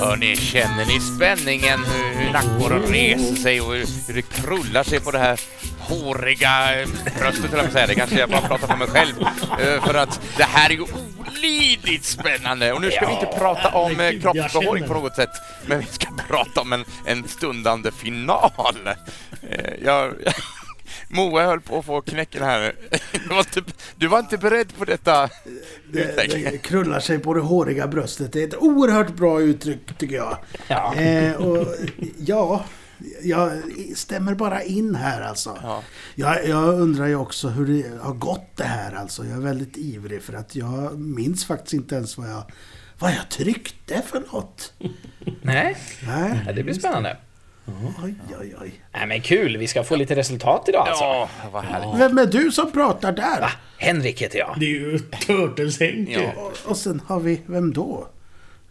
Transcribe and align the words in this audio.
Hörni, 0.00 0.36
känner 0.36 0.86
ni 0.86 1.00
spänningen? 1.00 1.80
Hur, 1.84 2.24
hur 2.24 2.32
nackborren 2.32 2.82
reser 2.82 3.36
sig 3.36 3.60
och 3.60 3.72
hur, 3.74 3.86
hur 4.06 4.14
det 4.14 4.22
krullar 4.22 4.82
sig 4.82 5.00
på 5.00 5.10
det 5.10 5.18
här 5.18 5.40
håriga 5.78 6.86
bröstet, 7.18 7.50
höll 7.50 7.58
jag 7.58 7.60
på 7.60 7.66
att 7.66 7.72
säga. 7.72 7.86
Det 7.86 7.94
kanske 7.94 8.18
jag 8.18 8.30
bara 8.30 8.40
pratar 8.40 8.66
för 8.66 8.76
mig 8.76 8.88
själv. 8.88 9.14
Eh, 9.60 9.84
För 9.84 9.94
att 9.94 10.20
det 10.36 10.44
här 10.44 10.70
är 10.70 10.74
ju 10.74 10.84
olidligt 11.44 12.04
spännande. 12.04 12.72
Och 12.72 12.80
nu 12.80 12.90
ska 12.90 13.06
vi 13.06 13.12
inte 13.12 13.38
prata 13.38 13.68
om 13.68 14.00
eh, 14.00 14.20
kroppsbehåring 14.20 14.84
på 14.84 14.94
något 14.94 15.16
sätt, 15.16 15.30
men 15.66 15.78
vi 15.78 15.86
ska 15.86 16.06
prata 16.28 16.60
om 16.60 16.72
en, 16.72 16.84
en 17.06 17.28
stundande 17.28 17.90
final. 17.92 18.52
Eh, 19.50 19.74
Jag, 19.84 20.14
Moa 21.08 21.46
höll 21.46 21.60
på 21.60 21.78
att 21.78 21.84
få 21.86 22.00
knäcken 22.00 22.42
här. 22.42 22.74
Du 23.12 23.28
var 23.28 23.38
inte, 23.38 23.62
du 23.96 24.06
var 24.06 24.18
inte 24.18 24.38
beredd 24.38 24.76
på 24.78 24.84
detta 24.84 25.28
Det, 25.92 26.16
det 26.16 26.58
krullar 26.62 27.00
sig 27.00 27.18
på 27.18 27.34
det 27.34 27.40
håriga 27.40 27.86
bröstet. 27.86 28.32
Det 28.32 28.42
är 28.42 28.48
ett 28.48 28.56
oerhört 28.56 29.10
bra 29.10 29.40
uttryck 29.40 29.98
tycker 29.98 30.16
jag. 30.16 30.36
Ja. 30.66 30.94
Eh, 30.94 31.34
och, 31.34 31.66
ja, 32.18 32.64
jag 33.22 33.50
stämmer 33.96 34.34
bara 34.34 34.62
in 34.62 34.94
här 34.94 35.20
alltså. 35.22 35.58
Ja. 35.62 35.82
Jag, 36.14 36.48
jag 36.48 36.74
undrar 36.80 37.06
ju 37.06 37.16
också 37.16 37.48
hur 37.48 37.66
det 37.66 38.02
har 38.02 38.14
gått 38.14 38.56
det 38.56 38.64
här 38.64 38.94
alltså. 38.94 39.24
Jag 39.24 39.36
är 39.36 39.40
väldigt 39.40 39.76
ivrig 39.76 40.22
för 40.22 40.32
att 40.32 40.56
jag 40.56 40.98
minns 40.98 41.44
faktiskt 41.46 41.74
inte 41.74 41.94
ens 41.94 42.18
vad 42.18 42.30
jag, 42.30 42.42
vad 42.98 43.10
jag 43.10 43.28
tryckte 43.28 44.02
för 44.06 44.22
något. 44.32 44.72
Nej, 45.42 45.76
Nej. 46.06 46.40
ja, 46.46 46.52
det 46.52 46.62
blir 46.62 46.74
spännande. 46.74 47.16
Oj, 48.04 48.14
oj, 48.40 48.54
oj. 48.60 48.72
Nej, 48.92 49.06
men 49.06 49.20
kul. 49.20 49.56
Vi 49.56 49.66
ska 49.66 49.84
få 49.84 49.96
lite 49.96 50.16
resultat 50.16 50.68
idag 50.68 50.88
alltså. 50.88 51.04
Ja, 51.04 51.28
vad 51.52 51.64
härligt. 51.64 52.00
Vem 52.00 52.18
är 52.18 52.26
du 52.26 52.50
som 52.50 52.72
pratar 52.72 53.12
där? 53.12 53.40
Va? 53.40 53.50
Henrik 53.78 54.22
heter 54.22 54.38
jag. 54.38 54.56
Det 54.60 54.66
är 54.66 54.70
ju 54.70 54.98
Turtles-Henke. 54.98 56.32
Ja. 56.36 56.42
Och, 56.42 56.70
och 56.70 56.76
sen 56.76 57.02
har 57.06 57.20
vi, 57.20 57.40
vem 57.46 57.72
då? 57.72 58.08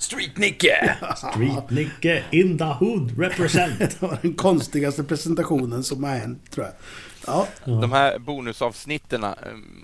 Street-Nicke! 0.03 0.95
Street-Nicke 1.17 2.23
in 2.31 2.57
the 2.57 2.63
hood 2.63 3.19
represent. 3.19 3.79
Det 3.79 4.01
var 4.01 4.17
den 4.21 4.33
konstigaste 4.33 5.03
presentationen 5.03 5.83
som 5.83 6.03
har 6.03 6.15
hänt 6.15 6.51
tror 6.51 6.65
jag. 6.65 6.73
Ja, 7.27 7.47
De 7.65 7.91
här 7.91 8.19
bonusavsnitten 8.19 9.23
eh, 9.23 9.31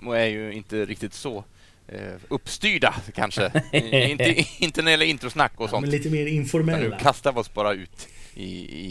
är 0.06 0.26
ju 0.26 0.52
inte 0.52 0.84
riktigt 0.84 1.14
så 1.14 1.44
eh, 1.88 1.98
uppstyrda 2.28 2.94
kanske. 3.14 3.62
Inte, 3.72 4.44
inte 4.58 4.82
när 4.82 4.84
det 4.84 4.90
gäller 4.90 5.06
introsnack 5.06 5.52
och 5.56 5.70
sånt. 5.70 5.80
Men 5.80 5.90
lite 5.90 6.10
mer 6.10 6.20
Utan 6.22 6.34
nu 6.34 6.40
informella. 6.40 6.98
kastar 6.98 7.32
vi 7.32 7.38
oss 7.40 7.54
bara 7.54 7.72
ut 7.72 8.08
i, 8.34 8.50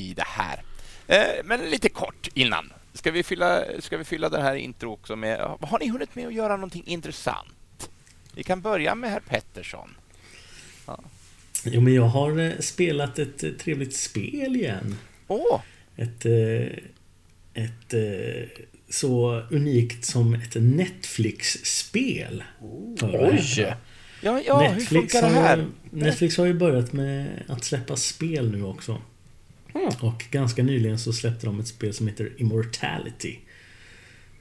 i 0.09 0.13
det 0.13 0.25
här. 0.27 0.63
Eh, 1.07 1.43
men 1.43 1.59
lite 1.59 1.89
kort 1.89 2.27
innan. 2.33 2.73
Ska 2.93 3.11
vi, 3.11 3.23
fylla, 3.23 3.63
ska 3.79 3.97
vi 3.97 4.03
fylla 4.03 4.29
det 4.29 4.41
här 4.41 4.55
intro 4.55 4.93
också 4.93 5.15
med... 5.15 5.39
Har 5.61 5.79
ni 5.79 5.87
hunnit 5.87 6.15
med 6.15 6.27
att 6.27 6.33
göra 6.33 6.55
någonting 6.55 6.83
intressant? 6.85 7.89
Vi 8.35 8.43
kan 8.43 8.61
börja 8.61 8.95
med 8.95 9.11
herr 9.11 9.19
Pettersson. 9.19 9.95
Jo, 11.63 11.81
men 11.81 11.93
jag 11.93 12.07
har 12.07 12.39
eh, 12.39 12.51
spelat 12.59 13.19
ett 13.19 13.43
eh, 13.43 13.51
trevligt 13.51 13.95
spel 13.95 14.55
igen. 14.55 14.95
Åh! 15.27 15.61
Ett... 15.95 16.25
eh, 16.25 16.67
Ett... 17.53 17.93
Så 18.91 19.43
unikt 19.51 20.05
som 20.05 20.33
ett 20.33 20.55
Netflix-spel. 20.55 22.43
Och 22.59 23.03
Oj! 23.03 23.75
Ja, 24.21 24.41
ja 24.45 24.69
hur 24.69 24.81
funkar 24.81 25.21
det 25.21 25.27
har 25.27 25.41
här? 25.41 25.57
ju, 25.57 25.65
Netflix 25.91 26.37
har 26.37 26.45
ju 26.45 26.53
börjat 26.53 26.93
med 26.93 27.43
att 27.47 27.63
släppa 27.63 27.95
spel 27.95 28.51
nu 28.51 28.63
också. 28.63 29.01
Mm. 29.75 29.89
Och 30.01 30.25
ganska 30.31 30.63
nyligen 30.63 30.99
så 30.99 31.13
släppte 31.13 31.45
de 31.45 31.59
ett 31.59 31.67
spel 31.67 31.93
som 31.93 32.07
heter 32.07 32.31
Immortality. 32.37 33.35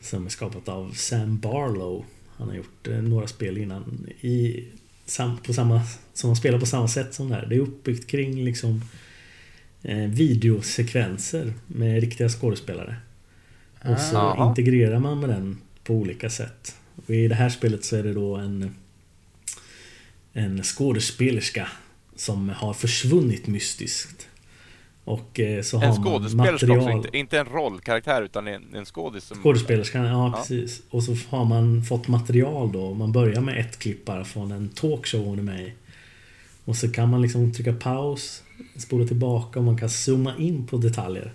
Som 0.00 0.26
är 0.26 0.30
skapat 0.30 0.68
av 0.68 0.92
Sam 0.92 1.38
Barlow. 1.38 2.04
Han 2.36 2.48
har 2.48 2.54
gjort 2.54 2.88
några 3.02 3.26
spel 3.26 3.58
innan 3.58 4.06
i, 4.20 4.64
sam, 5.10 5.38
på 5.46 5.52
samma, 5.54 5.82
som 6.14 6.36
spelar 6.36 6.60
på 6.60 6.66
samma 6.66 6.88
sätt 6.88 7.14
som 7.14 7.28
det 7.28 7.34
här. 7.34 7.46
Det 7.46 7.56
är 7.56 7.60
uppbyggt 7.60 8.10
kring 8.10 8.44
liksom 8.44 8.82
eh, 9.82 9.96
videosekvenser 9.96 11.52
med 11.66 12.00
riktiga 12.00 12.28
skådespelare. 12.28 12.96
Och 13.84 13.98
så 13.98 14.14
Jaha. 14.14 14.48
integrerar 14.48 14.98
man 14.98 15.20
med 15.20 15.28
den 15.28 15.58
på 15.84 15.94
olika 15.94 16.30
sätt. 16.30 16.76
Och 17.06 17.14
I 17.14 17.28
det 17.28 17.34
här 17.34 17.48
spelet 17.48 17.84
så 17.84 17.96
är 17.96 18.02
det 18.02 18.12
då 18.12 18.36
en 18.36 18.74
en 20.38 20.62
skådespelerska 20.62 21.68
som 22.16 22.48
har 22.48 22.74
försvunnit 22.74 23.46
mystiskt. 23.46 24.27
Och 25.08 25.40
eh, 25.40 25.62
så 25.62 25.76
En 25.76 25.82
har 25.82 25.88
man 25.88 26.04
skådespelerska 26.04 26.66
material... 26.66 26.78
också, 26.78 26.96
inte, 26.96 27.18
inte 27.18 27.38
en 27.38 27.46
rollkaraktär 27.46 28.22
utan 28.22 28.46
en, 28.48 28.74
en 28.74 28.84
skådis 28.84 29.24
som... 29.24 29.36
Skådespelerskan, 29.42 30.04
ja, 30.04 30.10
Ja. 30.26 30.38
precis. 30.38 30.82
Och 30.90 31.02
så 31.02 31.16
har 31.28 31.44
man 31.44 31.82
fått 31.82 32.08
material 32.08 32.72
då. 32.72 32.94
Man 32.94 33.12
börjar 33.12 33.40
med 33.40 33.60
ett 33.60 33.78
klipp 33.78 34.04
bara 34.04 34.24
från 34.24 34.52
en 34.52 34.68
talkshow 34.68 35.24
hon 35.24 35.38
är 35.38 35.42
med 35.42 35.60
i. 35.60 35.72
Och 36.64 36.76
så 36.76 36.92
kan 36.92 37.08
man 37.08 37.22
liksom 37.22 37.52
trycka 37.52 37.72
paus, 37.72 38.42
spola 38.76 39.06
tillbaka 39.06 39.58
och 39.58 39.64
man 39.64 39.78
kan 39.78 39.90
zooma 39.90 40.36
in 40.38 40.66
på 40.66 40.76
detaljer. 40.76 41.32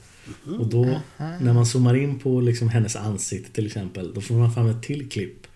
Och 0.59 0.67
då, 0.67 0.99
när 1.17 1.53
man 1.53 1.65
zoomar 1.65 1.95
in 1.95 2.19
på 2.19 2.41
liksom 2.41 2.69
hennes 2.69 2.95
ansikte 2.95 3.51
till 3.51 3.65
exempel, 3.65 4.13
då 4.13 4.21
får 4.21 4.35
man 4.35 4.53
fram 4.53 4.67
ett 4.67 4.83
till 4.83 5.09
klipp. 5.09 5.47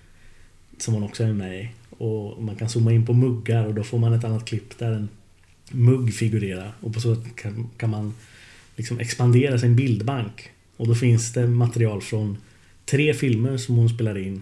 Som 0.77 0.94
hon 0.94 1.03
också 1.03 1.23
är 1.23 1.33
med 1.33 1.61
i. 1.61 1.69
Och 1.97 2.44
man 2.44 2.56
kan 2.56 2.69
zooma 2.69 2.91
in 2.91 3.06
på 3.06 3.13
muggar 3.13 3.66
och 3.66 3.73
då 3.73 3.83
får 3.83 3.97
man 3.97 4.13
ett 4.13 4.23
annat 4.23 4.45
klipp 4.45 4.77
där 4.77 4.91
en 4.91 5.09
mugg 5.72 6.13
figurerar. 6.13 6.73
Och 6.81 6.94
på 6.94 7.01
så 7.01 7.16
sätt 7.16 7.35
kan, 7.35 7.69
kan 7.78 7.89
man 7.89 8.13
liksom 8.75 9.00
expandera 9.00 9.59
sin 9.59 9.75
bildbank. 9.75 10.50
Och 10.78 10.88
då 10.88 10.95
finns 10.95 11.33
det 11.33 11.47
material 11.47 12.01
från 12.01 12.38
tre 12.85 13.13
filmer 13.13 13.57
som 13.57 13.75
hon 13.75 13.89
spelar 13.89 14.17
in. 14.17 14.41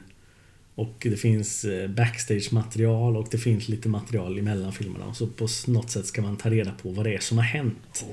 Och 0.76 0.96
det 1.00 1.18
finns 1.18 1.66
eh, 1.66 1.90
backstage-material 1.90 3.18
och 3.18 3.28
det 3.32 3.38
finns 3.38 3.68
lite 3.70 3.90
material 3.90 4.40
emellan 4.40 4.74
filmerna. 4.74 5.06
Och 5.06 5.18
så 5.18 5.28
på 5.28 5.48
något 5.68 5.90
sätt 5.92 6.06
ska 6.06 6.22
man 6.22 6.38
ta 6.38 6.50
reda 6.50 6.72
på 6.72 6.90
vad 6.90 7.06
det 7.06 7.14
är 7.16 7.20
som 7.20 7.38
har 7.38 7.46
hänt. 7.46 8.06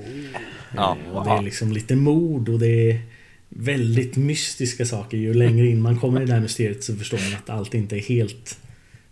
Ja. 0.75 0.97
Eh, 1.07 1.11
Och 1.15 1.25
det 1.25 1.31
är 1.31 1.41
liksom 1.41 1.71
lite 1.71 1.95
mord 1.95 2.49
och 2.49 2.59
det 2.59 2.91
är 2.91 3.01
väldigt 3.49 4.15
mystiska 4.17 4.85
saker. 4.85 5.17
Ju 5.17 5.33
längre 5.33 5.67
in 5.67 5.81
man 5.81 5.99
kommer 5.99 6.21
i 6.21 6.25
det 6.25 6.33
här 6.33 6.41
mysteriet 6.41 6.83
så 6.83 6.95
förstår 6.95 7.17
man 7.17 7.33
att 7.39 7.49
allt 7.49 7.73
inte 7.73 7.95
är 7.97 8.01
helt 8.01 8.59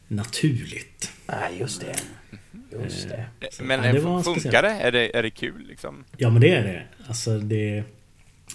naturligt. 0.08 1.12
Nej, 1.28 1.52
just 1.60 1.82
det. 1.82 1.96
Just 2.84 3.10
det. 3.10 3.26
Men 3.64 3.84
Ja, 3.84 3.92
det 3.92 3.98
eh, 3.98 4.04
funkar 4.04 4.32
speciellt. 4.32 4.54
det? 4.64 4.70
Är, 4.70 4.92
det? 4.92 5.18
är 5.18 5.24
det 5.24 5.30
kul 5.30 5.66
liksom? 5.68 6.04
Ja 6.18 6.30
men 6.30 6.42
det 6.42 6.50
är 6.50 6.64
det. 6.64 6.84
Alltså 7.08 7.40
det... 7.40 7.84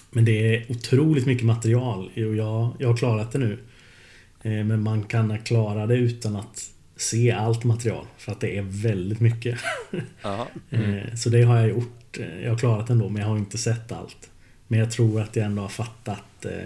Men 0.09 0.25
det 0.25 0.55
är 0.55 0.71
otroligt 0.71 1.25
mycket 1.25 1.45
material 1.45 2.05
och 2.15 2.17
jag, 2.35 2.75
jag 2.79 2.87
har 2.87 2.97
klarat 2.97 3.31
det 3.31 3.39
nu. 3.39 3.59
Eh, 4.43 4.51
Men 4.63 4.81
man 4.81 5.03
kan 5.03 5.39
klara 5.39 5.85
det 5.87 5.95
utan 5.95 6.35
att 6.35 6.69
se 6.95 7.31
allt 7.31 7.63
material. 7.63 8.05
För 8.17 8.31
att 8.31 8.39
det 8.41 8.57
är 8.57 8.61
väldigt 8.61 9.19
mycket. 9.19 9.59
Eh, 10.69 11.15
Så 11.15 11.29
det 11.29 11.41
har 11.43 11.57
jag 11.57 11.69
gjort. 11.69 12.17
Eh, 12.19 12.41
Jag 12.43 12.49
har 12.51 12.57
klarat 12.57 12.87
det 12.87 12.93
ändå 12.93 13.09
men 13.09 13.21
jag 13.21 13.29
har 13.29 13.37
inte 13.37 13.57
sett 13.57 13.91
allt. 13.91 14.29
Men 14.67 14.79
jag 14.79 14.91
tror 14.91 15.21
att 15.21 15.35
jag 15.35 15.45
ändå 15.45 15.61
har 15.61 15.69
fattat 15.69 16.45
eh, 16.45 16.61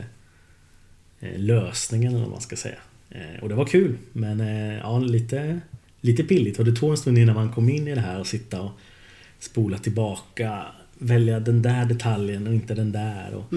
eh, 1.30 1.40
lösningen 1.40 2.12
eller 2.12 2.22
vad 2.22 2.32
man 2.32 2.42
ska 2.42 2.56
säga. 2.56 2.76
Eh, 3.10 3.42
Och 3.42 3.50
det 3.50 3.56
var 3.56 3.66
kul. 3.66 3.98
Men 4.14 4.40
eh, 4.40 4.78
ja, 4.78 5.00
lite, 5.00 5.60
lite 6.02 6.24
pilligt. 6.24 6.60
Och 6.60 6.66
det 6.66 6.72
tog 6.76 6.92
en 6.92 6.98
stund 6.98 7.18
innan 7.18 7.36
man 7.36 7.52
kom 7.52 7.70
in 7.70 7.88
i 7.88 7.96
det 7.96 8.02
här 8.02 8.20
och 8.20 8.28
sitta 8.28 8.62
och 8.62 8.72
spola 9.40 9.78
tillbaka. 9.78 10.66
Välja 10.98 11.40
den 11.40 11.62
där 11.62 11.86
detaljen 11.86 12.48
och 12.48 12.54
inte 12.54 12.74
den 12.74 12.92
där. 12.92 13.34
Och, 13.34 13.54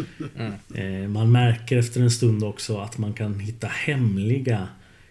eh, 0.78 1.08
man 1.08 1.32
märker 1.32 1.76
efter 1.76 2.00
en 2.00 2.10
stund 2.10 2.44
också 2.44 2.78
att 2.78 2.98
man 2.98 3.12
kan 3.12 3.40
hitta 3.40 3.66
hemliga 3.66 4.68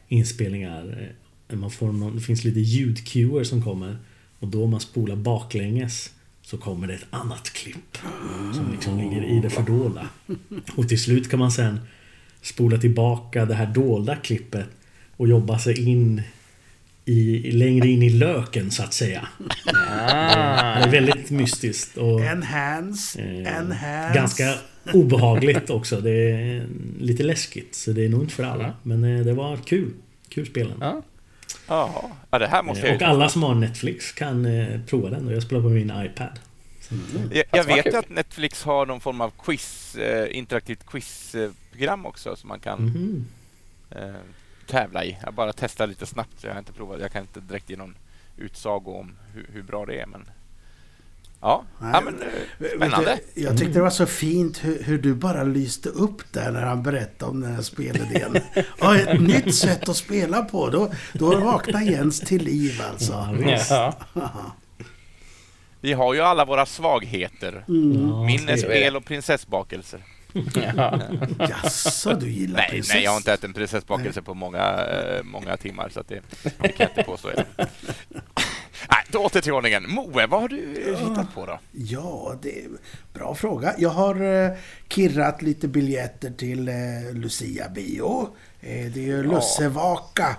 inspelningar. 0.08 1.10
Eh, 1.50 1.56
Man 1.58 1.72
får 1.72 1.92
någon, 1.92 2.16
det 2.16 2.22
finns 2.22 2.44
lite 2.44 2.60
ljudcuer 2.60 3.44
som 3.44 3.62
kommer. 3.64 3.98
Och 4.40 4.48
då 4.48 4.64
om 4.64 4.70
man 4.72 4.80
spolar 4.80 5.16
baklänges 5.16 6.12
så 6.42 6.58
kommer 6.58 6.88
det 6.88 6.94
ett 6.94 7.06
annat 7.10 7.50
klipp. 7.54 7.98
Som 8.54 8.72
liksom 8.72 8.98
ligger 8.98 9.24
i 9.24 9.40
det 9.40 9.50
fördolda. 9.50 10.10
Och 10.76 10.90
till 10.90 11.02
slut 11.02 11.30
kan 11.30 11.40
man 11.40 11.52
sen 11.52 11.80
spola 12.42 12.78
tillbaka 12.78 13.46
det 13.46 13.54
här 13.56 13.66
dolda 13.74 14.16
klippet 14.16 14.66
och 15.18 15.28
jobba 15.28 15.60
sig 15.60 15.90
in 15.90 16.22
i, 17.06 17.52
längre 17.52 17.88
in 17.88 18.04
i 18.04 18.10
löken 18.10 18.72
så 18.72 18.84
att 18.84 18.94
säga. 18.94 19.28
Ah. 19.66 20.80
Det 20.80 20.86
är 20.86 20.92
väldigt 20.92 21.32
mystiskt 21.32 21.98
och 21.98 22.22
enhance, 22.22 23.22
eh, 23.22 23.58
enhance. 23.58 24.12
ganska 24.16 24.54
obehagligt 24.94 25.70
också. 25.70 26.02
Det 26.02 26.32
är 26.32 26.68
lite 27.00 27.24
läskigt 27.24 27.76
så 27.76 27.92
det 27.92 28.06
är 28.06 28.10
nog 28.10 28.22
inte 28.22 28.34
för 28.34 28.44
alla. 28.44 28.74
Men 28.84 29.04
eh, 29.04 29.26
det 29.26 29.34
var 29.34 29.58
kul. 29.58 29.94
Kul 30.30 30.46
spelen. 30.46 30.78
Ja. 30.82 31.02
Ja, 31.68 32.40
det 32.40 32.48
här 32.48 32.64
måste 32.64 32.82
jag 32.82 32.90
Eh, 32.90 33.00
ju 33.00 33.06
Och 33.06 33.12
alla 33.12 33.30
som 33.30 33.44
har 33.44 33.56
Netflix 33.56 34.12
kan 34.12 34.46
eh, 34.46 34.80
prova 34.88 35.10
den 35.10 35.28
och 35.28 35.34
jag 35.34 35.44
spelar 35.44 35.62
på 35.62 35.70
min 35.70 35.92
iPad. 36.06 36.40
Så, 36.82 36.96
Jag, 37.32 37.46
jag 37.52 37.64
vad 37.64 37.76
vet 37.76 37.84
kul. 37.84 37.94
ju 37.94 38.00
att 38.00 38.10
Netflix 38.10 38.64
har 38.64 38.86
någon 38.86 39.00
form 39.00 39.22
av 39.22 39.32
quiz, 39.44 39.96
eh, 39.96 40.38
interaktivt 40.38 40.86
quizprogram 40.86 42.06
också 42.06 42.36
som 42.36 42.48
man 42.48 42.60
kan 42.60 42.86
mhm. 42.86 43.26
eh, 43.92 44.16
tävla 44.68 45.04
i. 45.06 45.18
Jag 45.24 45.34
bara 45.34 45.54
testar 45.54 45.88
lite 45.88 46.06
snabbt. 46.06 46.44
Jag 46.44 46.52
har 46.52 46.60
inte 46.60 46.74
provat. 46.74 47.02
Jag 47.02 47.12
kan 47.12 47.22
inte 47.22 47.40
direkt 47.40 47.70
ge 47.70 47.78
någon 47.78 47.96
utsago 48.38 48.92
om 49.00 49.16
hur, 49.34 49.48
hur 49.54 49.64
bra 49.64 49.86
det 49.86 50.00
är. 50.00 50.06
Men 50.06 50.30
ja, 51.42 51.64
Nej, 51.80 51.92
ja 51.94 52.02
men, 52.02 52.22
eh, 52.22 52.68
spännande. 52.76 53.20
du, 53.36 53.42
Jag 53.42 53.58
tyckte 53.58 53.74
det 53.74 53.82
var 53.82 53.90
så 53.90 54.06
fint 54.06 54.64
hur, 54.64 54.84
hur 54.84 54.98
du 54.98 55.14
bara 55.16 55.44
lyste 55.44 55.90
upp 55.90 56.34
där 56.34 56.52
när 56.52 56.62
han 56.62 56.84
berättade 56.84 57.32
om 57.32 57.42
den 57.42 57.56
här 57.56 57.62
spelidén. 57.62 58.38
Ja, 58.80 58.98
ett 58.98 59.22
nytt 59.22 59.56
sätt 59.56 59.90
att 59.90 59.98
spela 59.98 60.42
på. 60.42 60.70
Då, 60.70 60.92
då 61.14 61.40
vaknar 61.40 61.82
Jens 61.82 62.20
till 62.20 62.44
liv 62.44 62.82
alltså. 62.92 63.14
Ja, 63.14 63.32
visst. 63.40 63.72
Ja. 63.72 63.94
Vi 65.82 65.94
har 65.94 66.14
ju 66.14 66.22
alla 66.22 66.46
våra 66.46 66.66
svagheter. 66.66 67.64
Ja, 67.68 68.24
Minnespel 68.26 68.96
och 68.96 69.06
prinsessbakelser. 69.06 70.04
Ja. 70.76 71.00
Jaså, 71.40 72.14
du 72.14 72.30
gillar 72.30 72.58
Nej, 72.58 72.70
prinsess? 72.70 72.94
nej, 72.94 73.04
jag 73.04 73.12
har 73.12 73.18
inte 73.18 73.34
ätit 73.34 73.44
en 73.44 73.54
prinsessbakelse 73.54 74.22
på 74.22 74.34
många, 74.34 74.86
eh, 74.86 75.24
många 75.24 75.58
timmar. 75.58 75.90
Så 75.90 76.04
det, 76.08 76.22
det 76.44 76.68
kan 76.68 76.74
jag 76.78 76.90
inte 76.90 77.04
påstå. 77.04 77.30
Nej, 78.90 79.04
då 79.12 79.20
åter 79.20 79.42
till 79.42 79.54
ordningen. 79.54 79.90
Moe, 79.90 80.28
vad 80.28 80.42
har 80.42 80.48
du 80.48 80.94
eh, 80.94 81.10
hittat 81.10 81.36
på 81.36 81.46
då? 81.46 81.60
Ja, 81.72 82.36
det 82.42 82.60
är 82.64 82.68
bra 83.14 83.36
fråga. 83.36 83.74
Jag 83.78 83.90
har 83.90 84.46
eh, 84.46 84.52
kirrat 84.90 85.42
lite 85.42 85.68
biljetter 85.68 86.32
till 86.32 86.68
eh, 86.68 86.76
Lucia-bio. 87.14 88.30
Eh, 88.62 88.92
det 88.92 89.00
är 89.00 89.06
ju 89.06 89.24
Lussevaka 89.24 90.38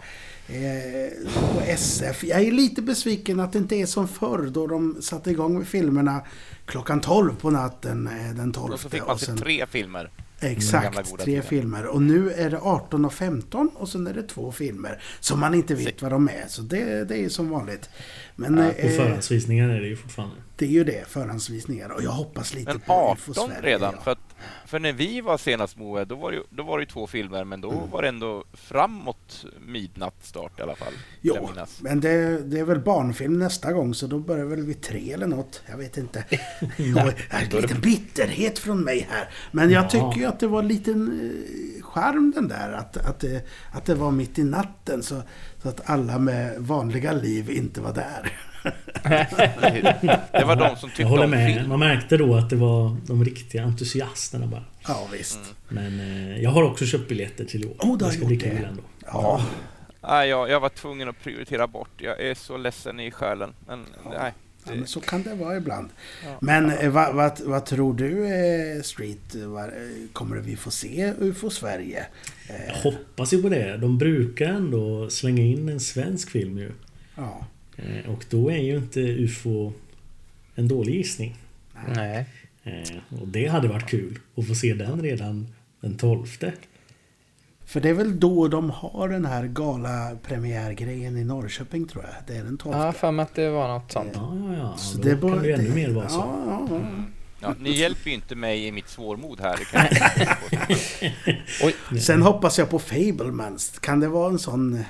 eh, 0.49 1.33
på 1.55 1.61
SF. 1.61 2.25
Jag 2.25 2.41
är 2.43 2.51
lite 2.53 2.83
besviken 2.83 3.41
att 3.41 3.53
det 3.53 3.59
inte 3.59 3.77
är 3.77 3.87
som 3.87 4.09
förr 4.09 4.51
då 4.53 4.67
de 4.67 5.03
satte 5.03 5.31
igång 5.31 5.59
med 5.59 5.69
filmerna 5.69 6.23
klockan 6.67 7.01
12 7.01 7.35
på 7.37 7.51
natten 7.51 8.07
eh, 8.07 8.35
den 8.37 8.53
12. 8.53 8.73
Och 8.73 8.81
så 8.81 8.89
fick 8.91 9.07
man 9.07 9.19
se 9.19 9.33
tre 9.33 9.67
filmer. 9.67 10.11
Exakt, 10.41 11.09
tre 11.09 11.25
tiden. 11.25 11.43
filmer. 11.43 11.87
Och 11.87 12.03
nu 12.03 12.33
är 12.33 12.51
det 12.51 12.59
18 12.61 13.05
och 13.05 13.13
15 13.15 13.69
och 13.75 13.89
sen 13.89 14.07
är 14.07 14.15
det 14.15 14.23
två 14.23 14.53
filmer 14.53 15.03
som 15.21 15.41
man 15.41 15.55
inte 15.55 15.75
vet 15.75 16.03
vad 16.03 16.13
de 16.13 16.29
är. 16.29 16.45
Så 16.49 16.63
det, 16.63 17.05
det 17.09 17.25
är 17.25 17.29
som 17.29 17.49
vanligt. 17.51 17.89
Men 18.37 18.57
På 18.57 18.63
eh, 18.63 18.91
förhandsvisningar 18.97 19.69
är 19.69 19.81
det 19.81 19.87
ju 19.87 19.97
fortfarande. 19.97 20.35
det 20.57 20.65
är 20.65 20.71
ju 20.71 20.85
det, 20.85 21.05
förhandsvisningar. 21.09 21.89
Och 21.89 22.03
jag 22.03 22.11
hoppas 22.11 22.55
lite 22.55 22.71
Men 22.71 22.81
på 22.81 22.93
18 22.93 23.17
Infosverige, 23.29 23.61
redan. 23.63 23.95
ja. 23.97 24.03
För, 24.03 24.11
att, 24.11 24.19
för 24.67 24.79
när 24.79 24.93
vi 24.93 25.21
var 25.21 25.39
senast 25.39 25.77
Moe, 25.77 26.05
då 26.05 26.15
var 26.15 26.33
det 26.33 26.43
då 26.51 26.63
var 26.63 26.79
det 26.79 26.87
två 26.87 27.07
filmer, 27.07 27.45
men 27.45 27.61
då 27.61 27.71
var 27.71 28.03
det 28.03 28.09
ändå 28.09 28.45
framåt 28.53 29.45
midnatt 29.67 30.15
start 30.27 30.59
i 30.59 30.63
alla 30.63 30.77
fall. 30.77 30.93
jag 31.21 31.37
Jo, 31.41 31.51
men 31.81 32.01
det, 32.01 32.39
det 32.43 32.59
är 32.59 32.65
väl 32.65 32.79
barnfilm 32.81 33.39
nästa 33.39 33.73
gång 33.73 33.95
så 33.95 34.07
då 34.07 34.19
börjar 34.19 34.45
väl 34.45 34.63
vid 34.67 34.81
tre 34.83 35.13
eller 35.13 35.27
något. 35.27 35.63
Jag 35.67 35.77
vet 35.77 35.97
inte. 35.97 36.25
Jo, 36.77 36.99
en 37.31 37.49
liten 37.63 37.81
bitterhet 37.81 38.59
från 38.59 38.81
mig 38.81 39.09
här. 39.11 39.29
Men 39.53 39.71
jag 39.71 39.85
Ja. 39.85 39.89
tycker 39.89 40.21
ju 40.21 40.25
att 40.25 40.41
det 40.41 40.47
var 40.47 40.59
en 40.63 40.69
liten 40.69 41.21
eh, 41.79 41.83
charm 41.85 42.33
den 42.35 42.49
där. 42.49 42.73
Att, 42.73 42.97
att, 42.97 43.21
det, 43.21 43.45
att 43.73 43.85
det 43.85 43.95
var 43.95 44.11
mitt 44.11 44.39
i 44.39 44.45
natten 44.45 45.03
så, 45.03 45.23
så 45.63 45.69
att 45.69 45.91
alla 45.91 46.19
med 46.19 46.55
vanliga 46.59 47.13
liv 47.13 47.51
inte 47.51 47.81
var 47.81 47.93
där. 47.93 48.39
Det 50.33 50.45
var 50.47 50.57
de 50.57 50.77
som 50.77 50.89
tyckte 50.89 51.03
Jag 51.03 51.09
håller 51.09 51.25
om 51.25 51.31
med. 51.31 51.55
film. 51.55 51.69
Man 51.69 51.79
märkte 51.79 52.17
då 52.17 52.35
att 52.35 52.51
det 52.51 52.57
var 52.57 52.97
de 53.07 53.25
riktiga 53.25 53.63
entusiasterna 53.65 54.47
bara. 54.47 54.65
Ja, 54.89 55.09
visst. 55.13 55.41
Mm. 55.71 55.93
Men 55.97 56.01
eh, 56.33 56.43
jag 56.43 56.51
har 56.51 56.63
också 56.63 56.87
köpt 56.87 57.09
biljetter 57.09 57.45
till 57.45 57.65
i 57.65 57.67
år. 57.67 57.75
Oh, 57.79 57.99
det 57.99 58.11
ska 58.11 58.27
bli 58.27 58.37
kul 58.37 58.65
ändå. 58.69 58.83
Ja, 59.07 59.47
Nej, 60.09 60.29
jag, 60.29 60.51
jag 60.51 60.61
var 60.61 60.69
tvungen 60.69 61.09
att 61.09 61.21
prioritera 61.23 61.67
bort. 61.67 61.91
Jag 61.97 62.21
är 62.21 62.35
så 62.35 62.57
ledsen 62.57 63.01
i 63.01 63.11
själen. 63.11 63.53
Men 63.67 63.85
nej. 64.05 64.33
ja, 64.67 64.73
men 64.75 64.87
så 64.87 65.01
kan 65.01 65.23
det 65.23 65.35
vara 65.35 65.57
ibland. 65.57 65.89
Ja. 66.25 66.31
Men 66.41 66.71
eh, 66.71 66.91
vad, 66.91 67.15
vad, 67.15 67.41
vad 67.41 67.67
tror 67.67 67.95
du, 67.95 68.27
eh, 68.27 68.83
Street? 68.83 69.35
Vad, 69.35 69.65
eh, 69.65 69.73
kommer 70.13 70.37
vi 70.37 70.57
få 70.57 70.71
se 70.71 71.13
UFO 71.19 71.51
Sverige? 71.51 72.07
Eh, 72.49 72.67
Jag 72.69 72.75
hoppas 72.75 73.33
ju 73.33 73.43
på 73.43 73.49
det. 73.49 73.77
De 73.77 73.99
brukar 73.99 74.47
ändå 74.47 75.11
slänga 75.11 75.43
in 75.43 75.69
en 75.69 75.81
svensk 75.81 76.31
film 76.31 76.59
ju. 76.59 76.73
ja. 77.17 77.47
Eh, 77.77 78.11
Och 78.11 78.25
då 78.31 78.51
är 78.51 78.59
ju 78.59 78.77
inte 78.77 79.01
UFO 79.01 79.73
en 80.55 80.69
dålig 80.69 80.95
gissning. 80.95 81.37
Nej. 81.97 82.27
Eh, 82.65 83.21
Och 83.21 83.29
det 83.29 83.47
hade 83.47 83.69
varit 83.69 83.87
kul 83.89 84.19
att 84.37 84.47
få 84.49 84.55
se 84.55 84.75
den 84.75 85.03
redan 85.03 85.47
den 85.81 85.97
12. 85.97 86.27
För 87.67 87.81
det 87.81 87.89
är 87.89 87.95
väl 87.95 88.21
då 88.21 88.49
de 88.49 88.71
har 88.71 89.09
den 89.09 89.25
här 89.25 89.47
gala-premiärgrejen 89.47 91.17
i 91.17 91.25
Norrköping 91.25 91.87
tror 91.89 92.05
jag. 92.05 92.13
Det 92.27 92.37
är 92.41 92.45
den 92.45 92.59
12. 92.59 92.77
Ja, 92.77 92.93
för 92.93 93.11
mig 93.11 93.23
att 93.23 93.35
det 93.35 93.51
var 93.51 93.69
något 93.69 93.93
sånt. 93.93 94.11
Ja, 94.15 94.37
ja, 94.47 94.57
ja. 94.57 94.77
Så 94.77 94.99
Då 94.99 95.03
det 95.09 95.17
kan 95.21 95.39
det 95.43 95.47
ju 95.49 95.53
ännu 95.55 95.75
mer 95.75 95.91
vara 95.91 96.09
så. 96.09 96.19
Ja, 96.19 96.45
ja, 96.47 96.67
ja. 96.71 96.81
Ja, 97.41 97.55
ni 97.61 97.71
hjälper 97.71 98.09
ju 98.11 98.15
inte 98.17 98.35
mig 98.35 98.67
i 98.67 98.73
mitt 98.73 98.89
svårmod 98.89 99.41
här. 99.41 99.57
Det 99.59 99.65
kan 99.65 99.87
jag 99.91 100.37
Oj. 101.93 102.01
Sen 102.01 102.23
hoppas 102.23 102.59
jag 102.59 102.71
på 102.71 102.79
Fablemans. 102.79 103.79
Kan 103.79 104.01
det 104.01 104.09
vara 104.09 104.31
en 104.31 104.39
sån... 104.39 104.85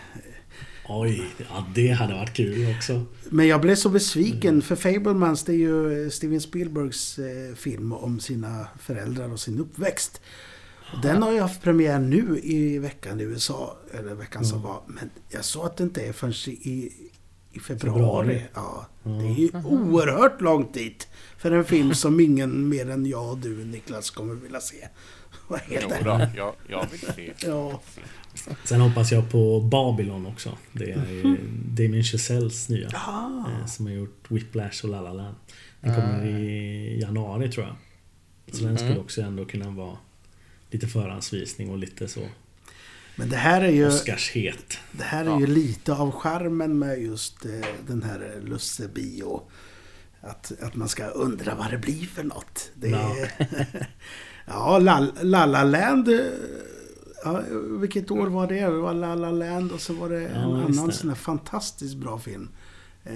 Oj, 0.88 1.24
ja, 1.38 1.66
det 1.74 1.88
hade 1.88 2.14
varit 2.14 2.32
kul 2.32 2.74
också. 2.76 3.04
Men 3.30 3.46
jag 3.46 3.60
blev 3.60 3.74
så 3.74 3.88
besviken 3.88 4.62
för 4.62 4.76
Fablemans 4.76 5.44
det 5.44 5.52
är 5.52 5.56
ju 5.56 6.10
Steven 6.10 6.40
Spielbergs 6.40 7.18
eh, 7.18 7.54
film 7.54 7.92
om 7.92 8.20
sina 8.20 8.66
föräldrar 8.78 9.32
och 9.32 9.40
sin 9.40 9.60
uppväxt. 9.60 10.20
Och 10.92 11.00
Den 11.02 11.22
har 11.22 11.32
ju 11.32 11.40
haft 11.40 11.62
premiär 11.62 11.98
nu 11.98 12.40
i 12.42 12.78
veckan 12.78 13.20
i 13.20 13.22
USA. 13.22 13.76
Eller 13.92 14.14
veckan 14.14 14.44
som 14.44 14.62
var. 14.62 14.82
Men 14.86 15.10
jag 15.28 15.44
sa 15.44 15.66
att 15.66 15.76
det 15.76 15.84
inte 15.84 16.02
är 16.02 16.12
förrän 16.12 16.32
i, 16.46 16.92
i 17.52 17.60
februari. 17.60 17.98
Februari. 17.98 18.42
Ja, 18.54 18.86
det 19.02 19.10
är 19.10 19.38
ju 19.38 19.50
oerhört 19.64 20.40
långt 20.40 20.74
dit. 20.74 21.08
För 21.38 21.50
en 21.50 21.64
film 21.64 21.94
som 21.94 22.20
ingen 22.20 22.68
mer 22.68 22.90
än 22.90 23.06
jag 23.06 23.30
och 23.30 23.38
du 23.38 23.64
Niklas 23.64 24.10
kommer 24.10 24.34
vilja 24.34 24.60
se. 24.60 24.88
Vad 25.48 25.60
Jo, 25.68 25.74
heter 25.80 26.04
då, 26.04 26.18
den? 26.18 26.28
jag, 26.36 26.54
jag 26.68 26.86
vill 26.90 27.00
se. 27.00 27.32
Ja. 27.46 27.80
Sen 28.64 28.80
hoppas 28.80 29.12
jag 29.12 29.30
på 29.30 29.60
Babylon 29.60 30.26
också. 30.26 30.58
Det 30.72 30.90
är 30.92 31.10
ju 31.10 31.36
Damien 31.68 32.02
Chazelles 32.04 32.68
nya. 32.68 32.88
Ah. 32.94 33.44
eh, 33.60 33.66
Som 33.66 33.86
har 33.86 33.92
gjort 33.92 34.24
Whiplash 34.30 34.84
och 34.84 34.88
La 34.90 35.00
La 35.00 35.12
Land. 35.12 35.36
Den 35.80 35.94
kommer 35.94 36.26
i 36.26 37.00
januari 37.00 37.52
tror 37.52 37.66
jag. 37.66 37.76
Så 38.56 38.64
den 38.64 38.78
skulle 38.78 38.98
också 38.98 39.22
ändå 39.22 39.44
kunna 39.44 39.70
vara 39.70 39.96
lite 40.70 40.86
förhandsvisning 40.86 41.70
och 41.70 41.78
lite 41.78 42.08
så 42.08 42.20
Men 43.16 43.28
det 43.28 43.36
här 43.36 43.60
är 43.60 43.68
ju... 43.70 43.86
Oscarshet. 43.86 44.78
Det 44.92 45.04
här 45.04 45.24
är 45.24 45.28
Ja. 45.28 45.40
ju 45.40 45.46
lite 45.46 45.92
av 45.92 46.10
charmen 46.12 46.78
med 46.78 47.02
just 47.02 47.44
eh, 47.44 47.50
den 47.86 48.02
här 48.02 48.40
Lusse 48.44 48.88
bio. 48.88 49.42
Att, 50.20 50.52
att 50.62 50.74
man 50.74 50.88
ska 50.88 51.06
undra 51.06 51.54
vad 51.54 51.70
det 51.70 51.78
blir 51.78 52.06
för 52.06 52.22
något. 52.24 52.70
Det 52.74 52.88
Ja. 52.88 53.16
är, 53.16 53.86
ja, 54.46 54.78
La 54.78 55.06
La 55.22 55.46
La 55.46 55.64
Land. 55.64 56.08
eh, 56.08 56.20
Ja, 57.24 57.42
vilket 57.80 58.10
år 58.10 58.26
var 58.26 58.46
det? 58.46 58.60
Det 58.60 58.68
var 58.70 58.94
La 58.94 59.14
La 59.14 59.30
Land 59.30 59.72
och 59.72 59.80
så 59.80 59.92
var 59.92 60.08
det 60.08 60.26
en 60.28 60.34
Ja, 60.40 60.40
annan 60.64 60.86
det. 60.86 60.92
sån 60.92 61.08
här 61.08 61.16
fantastiskt 61.16 61.96
bra 61.96 62.18
film. 62.18 62.48
Eh, 63.04 63.12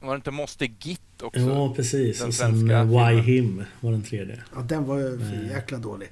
Var 0.00 0.10
det 0.10 0.16
inte 0.16 0.30
Måste 0.30 0.66
Git 0.66 1.22
också? 1.22 1.40
Ja, 1.40 1.72
precis. 1.76 2.18
den 2.18 2.28
Och 2.28 2.34
sen 2.34 2.70
eh, 2.70 2.84
Why 2.84 3.22
filmen. 3.22 3.24
Him 3.24 3.64
var 3.80 3.92
den 3.92 4.02
tredje. 4.02 4.42
ja, 4.54 4.60
den 4.60 4.86
var 4.86 4.98
ju 4.98 5.16
Nej. 5.16 5.48
jäkla 5.50 5.78
dålig. 5.78 6.08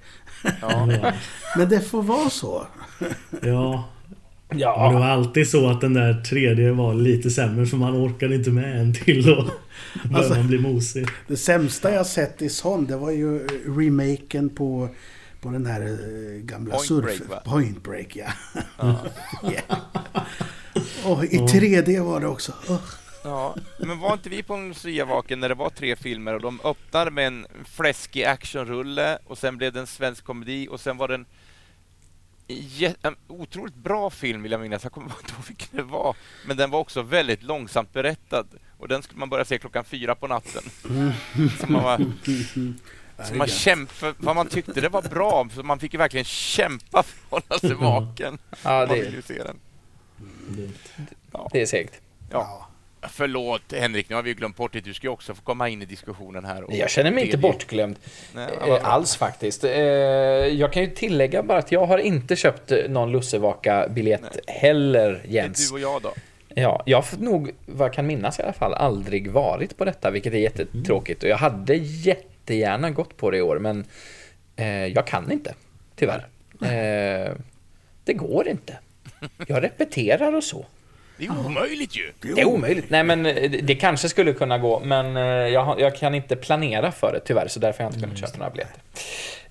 Ja, 0.60 0.86
Men 1.56 1.68
det 1.68 1.80
får 1.80 2.02
vara 2.02 2.30
så. 2.30 2.66
ja. 3.42 3.84
Ja, 4.56 4.88
det 4.92 4.98
var 4.98 5.06
alltid 5.06 5.48
så 5.48 5.70
att 5.70 5.80
den 5.80 5.94
där 5.94 6.14
tredje 6.22 6.72
var 6.72 6.94
lite 6.94 7.30
sämre 7.30 7.66
för 7.66 7.76
man 7.76 8.06
orkade 8.06 8.34
inte 8.34 8.50
med 8.50 8.80
en 8.80 8.94
till 8.94 9.30
och 9.30 9.44
började 10.04 10.18
Alltså- 10.18 10.34
man 10.34 10.46
bli 10.48 10.58
mosig. 10.58 11.06
Det 11.26 11.36
sämsta 11.36 11.92
jag 11.94 12.06
sett 12.06 12.42
i 12.42 12.48
sån, 12.48 12.86
det 12.86 12.96
var 12.96 13.10
ju 13.10 13.46
remaken 13.66 14.48
på, 14.48 14.88
på 15.40 15.48
den 15.50 15.66
här 15.66 15.80
eh, 15.80 16.42
gamla 16.42 16.74
Point 16.74 16.86
surf... 16.86 17.04
Break, 17.04 17.20
va? 17.30 17.40
Point 17.44 17.82
Break, 17.82 18.16
ja. 18.16 18.26
Ja. 18.78 18.96
Ja. 19.42 19.76
Och 21.04 21.24
i 21.24 21.38
3D 21.38 22.00
var 22.04 22.20
det 22.20 22.26
också. 22.26 22.52
Ja. 23.24 23.54
Men 23.78 23.98
var 23.98 24.12
inte 24.12 24.28
vi 24.28 24.42
på 24.42 24.54
en 24.54 24.68
Lucia-vaken 24.68 25.40
när 25.40 25.48
det 25.48 25.54
var 25.54 25.70
tre 25.70 25.96
filmer 25.96 26.34
och 26.34 26.40
de 26.40 26.60
öppnade 26.64 27.10
med 27.10 27.26
en 27.26 27.46
fläskig 27.64 28.24
actionrulle 28.24 29.18
och 29.26 29.38
sen 29.38 29.56
blev 29.56 29.72
det 29.72 29.80
en 29.80 29.86
svensk 29.86 30.24
komedi 30.24 30.68
och 30.70 30.80
sen 30.80 30.96
var 30.96 31.08
det 31.08 31.14
en 31.14 31.26
en 33.02 33.16
otroligt 33.28 33.74
bra 33.74 34.10
film 34.10 34.42
vill 34.42 34.52
jag 34.52 34.60
minnas. 34.60 34.82
Jag 34.82 34.92
kommer 34.92 35.06
inte 35.06 35.32
ihåg 35.32 35.44
vilken 35.48 35.76
det 35.76 35.82
var. 35.82 36.16
Men 36.46 36.56
den 36.56 36.70
var 36.70 36.78
också 36.78 37.02
väldigt 37.02 37.42
långsamt 37.42 37.92
berättad. 37.92 38.46
Och 38.78 38.88
den 38.88 39.02
skulle 39.02 39.20
man 39.20 39.28
börja 39.30 39.44
se 39.44 39.58
klockan 39.58 39.84
fyra 39.84 40.14
på 40.14 40.26
natten. 40.26 40.62
Så 41.60 41.66
man, 41.72 41.82
var, 41.82 41.98
så 43.24 43.34
man 43.34 43.46
kämpade, 43.48 44.14
för 44.14 44.34
man 44.34 44.48
tyckte 44.48 44.80
det 44.80 44.88
var 44.88 45.02
bra. 45.02 45.48
Så 45.54 45.62
man 45.62 45.78
fick 45.78 45.92
ju 45.92 45.98
verkligen 45.98 46.24
kämpa 46.24 47.02
för 47.02 47.36
att 47.36 47.44
hålla 47.48 47.60
sig 47.60 47.74
vaken. 47.74 48.38
Ja, 48.50 48.56
Man 48.86 48.88
vill 48.88 49.04
det, 49.04 49.10
ju 49.10 49.22
se 49.22 49.42
den. 49.42 49.56
Dumt. 50.48 50.72
det 51.52 51.62
är 51.62 51.66
segt. 51.66 52.00
Ja. 52.30 52.69
Förlåt 53.02 53.72
Henrik, 53.72 54.08
nu 54.08 54.14
har 54.14 54.22
vi 54.22 54.34
glömt 54.34 54.56
bort 54.56 54.72
det. 54.72 54.80
Du 54.80 54.94
ska 54.94 55.06
ju 55.06 55.10
också 55.10 55.34
få 55.34 55.42
komma 55.42 55.68
in 55.68 55.82
i 55.82 55.84
diskussionen 55.84 56.44
här. 56.44 56.64
Jag 56.68 56.90
känner 56.90 57.10
mig 57.10 57.24
inte 57.24 57.38
bortglömd 57.38 57.96
Nej, 58.34 58.48
eh, 58.68 58.88
alls 58.88 59.16
faktiskt. 59.16 59.64
Eh, 59.64 59.70
jag 59.70 60.72
kan 60.72 60.82
ju 60.82 60.90
tillägga 60.90 61.42
bara 61.42 61.58
att 61.58 61.72
jag 61.72 61.86
har 61.86 61.98
inte 61.98 62.36
köpt 62.36 62.72
eh, 62.72 62.78
någon 62.88 63.12
Lussevaka-biljett 63.12 64.38
heller, 64.46 65.10
Det 65.10 65.28
är 65.28 65.32
Jens. 65.32 65.68
du 65.68 65.74
och 65.74 65.80
jag 65.80 66.02
då. 66.02 66.14
Ja, 66.54 66.82
jag 66.86 66.98
har 66.98 67.18
nog, 67.18 67.50
vad 67.66 67.86
jag 67.86 67.94
kan 67.94 68.06
minnas 68.06 68.38
i 68.38 68.42
alla 68.42 68.52
fall, 68.52 68.74
aldrig 68.74 69.30
varit 69.30 69.76
på 69.76 69.84
detta, 69.84 70.10
vilket 70.10 70.32
är 70.32 70.38
jättetråkigt. 70.38 71.22
Och 71.22 71.28
jag 71.28 71.36
hade 71.36 71.74
jättegärna 71.74 72.90
gått 72.90 73.16
på 73.16 73.30
det 73.30 73.36
i 73.36 73.42
år, 73.42 73.58
men 73.58 73.84
eh, 74.56 74.86
jag 74.86 75.06
kan 75.06 75.32
inte, 75.32 75.54
tyvärr. 75.96 76.26
Eh, 76.62 77.34
det 78.04 78.12
går 78.12 78.48
inte. 78.48 78.78
Jag 79.46 79.62
repeterar 79.62 80.36
och 80.36 80.44
så. 80.44 80.66
Det 81.20 81.26
är 81.26 81.46
omöjligt 81.46 81.96
ju. 81.96 82.12
Det 82.34 82.40
är 82.40 82.44
omöjligt. 82.44 82.90
Nej, 82.90 83.04
men 83.04 83.26
eh, 83.26 83.50
det 83.50 83.74
kanske 83.74 84.08
skulle 84.08 84.32
kunna 84.32 84.58
gå, 84.58 84.80
men 84.80 85.16
eh, 85.16 85.22
jag, 85.22 85.80
jag 85.80 85.96
kan 85.96 86.14
inte 86.14 86.36
planera 86.36 86.92
för 86.92 87.12
det 87.12 87.20
tyvärr, 87.20 87.48
så 87.48 87.60
därför 87.60 87.78
har 87.78 87.84
jag 87.84 87.94
inte 87.94 88.04
kunnat 88.04 88.18
köpa 88.18 88.38
några 88.38 88.50
biljetter. 88.50 88.80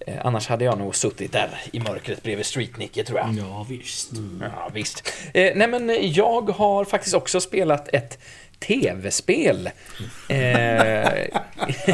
Eh, 0.08 0.14
Annars 0.22 0.48
hade 0.48 0.66
jag 0.66 0.78
nog 0.78 0.96
suttit 0.96 1.32
där 1.32 1.50
i 1.72 1.80
mörkret 1.80 2.24
bredvid 2.24 2.46
Street-Nicke, 2.46 3.04
tror 3.04 3.20
jag. 3.20 3.36
Ja, 3.40 3.66
visst. 3.70 4.12
Ja, 4.42 4.70
visst. 4.74 5.14
Nej, 5.34 5.68
men 5.68 6.12
jag 6.14 6.50
har 6.50 6.86
faktiskt 6.86 7.16
också 7.16 7.42
spelat 7.42 7.88
ett 7.94 8.20
tv-spel. 8.60 9.70
Eh, 10.30 11.10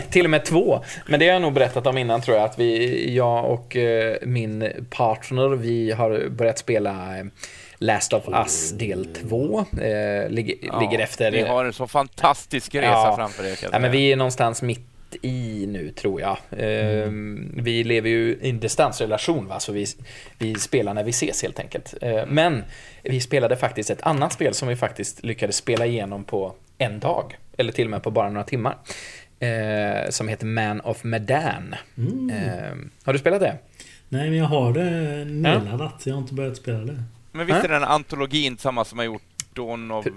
till 0.10 0.26
och 0.26 0.30
med 0.30 0.46
två. 0.46 0.84
Men 1.08 1.20
det 1.20 1.26
har 1.26 1.34
jag 1.34 1.42
nog 1.42 1.54
berättat 1.54 1.88
om 1.88 1.98
innan 1.98 2.22
tror 2.22 2.38
jag. 2.38 2.46
Att 2.46 2.60
vi, 2.60 3.16
jag 3.16 3.46
och 3.46 3.76
eh, 3.76 4.18
min 4.22 4.88
partner, 4.90 5.50
vi 5.50 5.92
har 5.92 6.30
börjat 6.30 6.58
spela 6.58 7.18
eh, 7.18 7.26
Last 7.78 8.14
of 8.14 8.28
Us 8.28 8.72
del 8.72 9.06
2. 9.30 9.60
Eh, 9.60 10.30
ligger, 10.30 10.80
ligger 10.80 11.00
efter... 11.00 11.32
Ni 11.32 11.42
har 11.42 11.66
en 11.66 11.74
så 11.74 11.88
fantastisk 11.88 12.76
resa 12.76 12.86
Ja. 12.88 13.14
framför 13.18 13.44
er. 13.44 13.58
Ja, 13.72 13.80
men 13.80 13.92
vi 13.92 14.12
är 14.12 14.16
någonstans 14.16 14.62
mitt 14.62 14.82
i 15.22 15.66
nu, 15.68 15.90
tror 15.92 16.22
jag. 16.22 16.38
Ehm, 16.58 17.52
Vi 17.64 17.84
lever 17.84 18.10
ju 18.10 18.38
i 18.42 18.50
en 18.50 18.60
distansrelation, 18.60 19.48
va? 19.48 19.60
så 19.60 19.72
vi, 19.72 19.86
vi 20.38 20.56
spelar 20.56 20.94
när 20.94 21.04
vi 21.04 21.10
ses 21.10 21.42
helt 21.44 21.60
enkelt. 21.60 21.94
Eh, 22.02 22.26
Men 22.28 22.64
vi 23.04 23.22
spelade 23.22 23.56
faktiskt 23.58 23.90
ett 23.90 24.02
annat 24.02 24.34
spel 24.34 24.54
som 24.54 24.68
vi 24.68 24.76
faktiskt 24.76 25.24
lyckades 25.24 25.56
spela 25.56 25.86
igenom 25.86 26.24
på 26.24 26.56
en 26.78 27.00
dag, 27.00 27.38
eller 27.58 27.72
till 27.72 27.86
och 27.86 27.92
med 27.92 28.04
på 28.04 28.12
bara 28.12 28.30
några 28.30 28.44
timmar. 28.44 28.78
Eh, 29.40 30.10
som 30.10 30.28
heter 30.28 30.46
Man 30.46 30.82
of 30.82 31.04
Medan. 31.04 31.76
Ehm, 32.32 32.90
har 33.04 33.14
du 33.14 33.20
spelat 33.20 33.40
det? 33.40 33.58
Nej, 34.10 34.30
men 34.30 34.38
jag 34.40 34.46
har 34.46 34.74
det 34.74 35.26
nedladdat. 35.26 36.02
Jag 36.06 36.14
har 36.14 36.22
inte 36.22 36.34
börjat 36.34 36.58
spela 36.58 36.78
det. 36.80 37.04
Men 37.36 37.46
visst 37.48 37.64
är 37.64 37.68
den 37.68 37.84
antologin 37.84 38.58
samma 38.58 38.86
som 38.86 38.98
har 38.98 39.06
gjort 39.06 39.22
Dawn 39.54 39.92
of... 39.92 40.06
eh, 40.08 40.14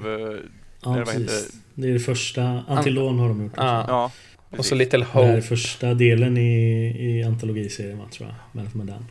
Ja, 0.84 0.92
heter 0.94 1.04
precis. 1.12 1.52
Det 1.74 1.88
är 1.88 1.92
det 1.92 1.98
första. 2.00 2.62
Antilon 2.68 3.18
har 3.18 3.28
de 3.28 3.42
gjort. 3.42 3.52
Ja. 3.56 3.84
ja, 3.88 4.10
Och 4.58 4.64
så. 4.66 4.74
Little 4.74 4.98
Det 4.98 5.04
här 5.12 5.22
är 5.22 5.28
Hope. 5.34 5.42
första 5.42 5.94
delen 5.94 6.36
i, 6.36 6.86
i 7.00 7.22
antologiserien, 7.24 8.00
tror 8.12 8.28
jag. 8.28 8.36
Men 8.52 8.70
med 8.74 8.86
den. 8.86 9.06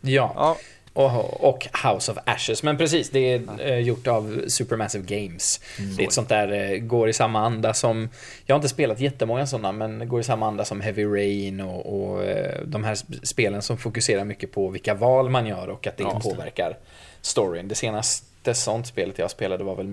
Ja. 0.00 0.32
Ja, 0.36 0.56
Och, 0.92 1.48
och 1.48 1.66
House 1.84 2.12
of 2.12 2.18
Ashes. 2.26 2.62
Men 2.62 2.78
precis, 2.78 3.10
det 3.10 3.18
är 3.32 3.42
eh, 3.70 3.78
gjort 3.78 4.06
av 4.06 4.44
Supermassive 4.48 5.04
Games. 5.18 5.60
Det 5.96 6.02
är 6.02 6.06
ett 6.06 6.12
sånt 6.12 6.28
där, 6.28 6.72
eh, 6.72 6.78
går 6.78 7.08
i 7.08 7.12
samma 7.12 7.40
anda 7.46 7.74
som... 7.74 8.08
Jag 8.46 8.54
har 8.54 8.58
inte 8.58 8.68
spelat 8.68 9.00
jättemånga 9.00 9.46
sådana, 9.46 9.72
men 9.72 10.08
går 10.08 10.20
i 10.20 10.24
samma 10.24 10.46
anda 10.46 10.64
som 10.64 10.80
Heavy 10.80 11.04
Rain 11.04 11.60
och, 11.60 11.86
och 12.12 12.22
de 12.66 12.84
här 12.84 12.94
sp- 12.94 13.20
spelen 13.26 13.62
som 13.62 13.78
fokuserar 13.78 14.24
mycket 14.24 14.52
på 14.52 14.68
vilka 14.68 14.94
val 14.94 15.30
man 15.30 15.46
gör 15.46 15.68
och 15.68 15.86
att 15.86 15.96
det 15.96 16.02
Ja. 16.04 16.20
påverkar 16.20 16.76
storyn. 17.22 17.68
Det 17.68 17.74
senaste 17.74 18.54
sånt 18.54 18.86
spelet 18.86 19.18
jag 19.18 19.30
spelade 19.30 19.64
var 19.64 19.76
väl... 19.76 19.86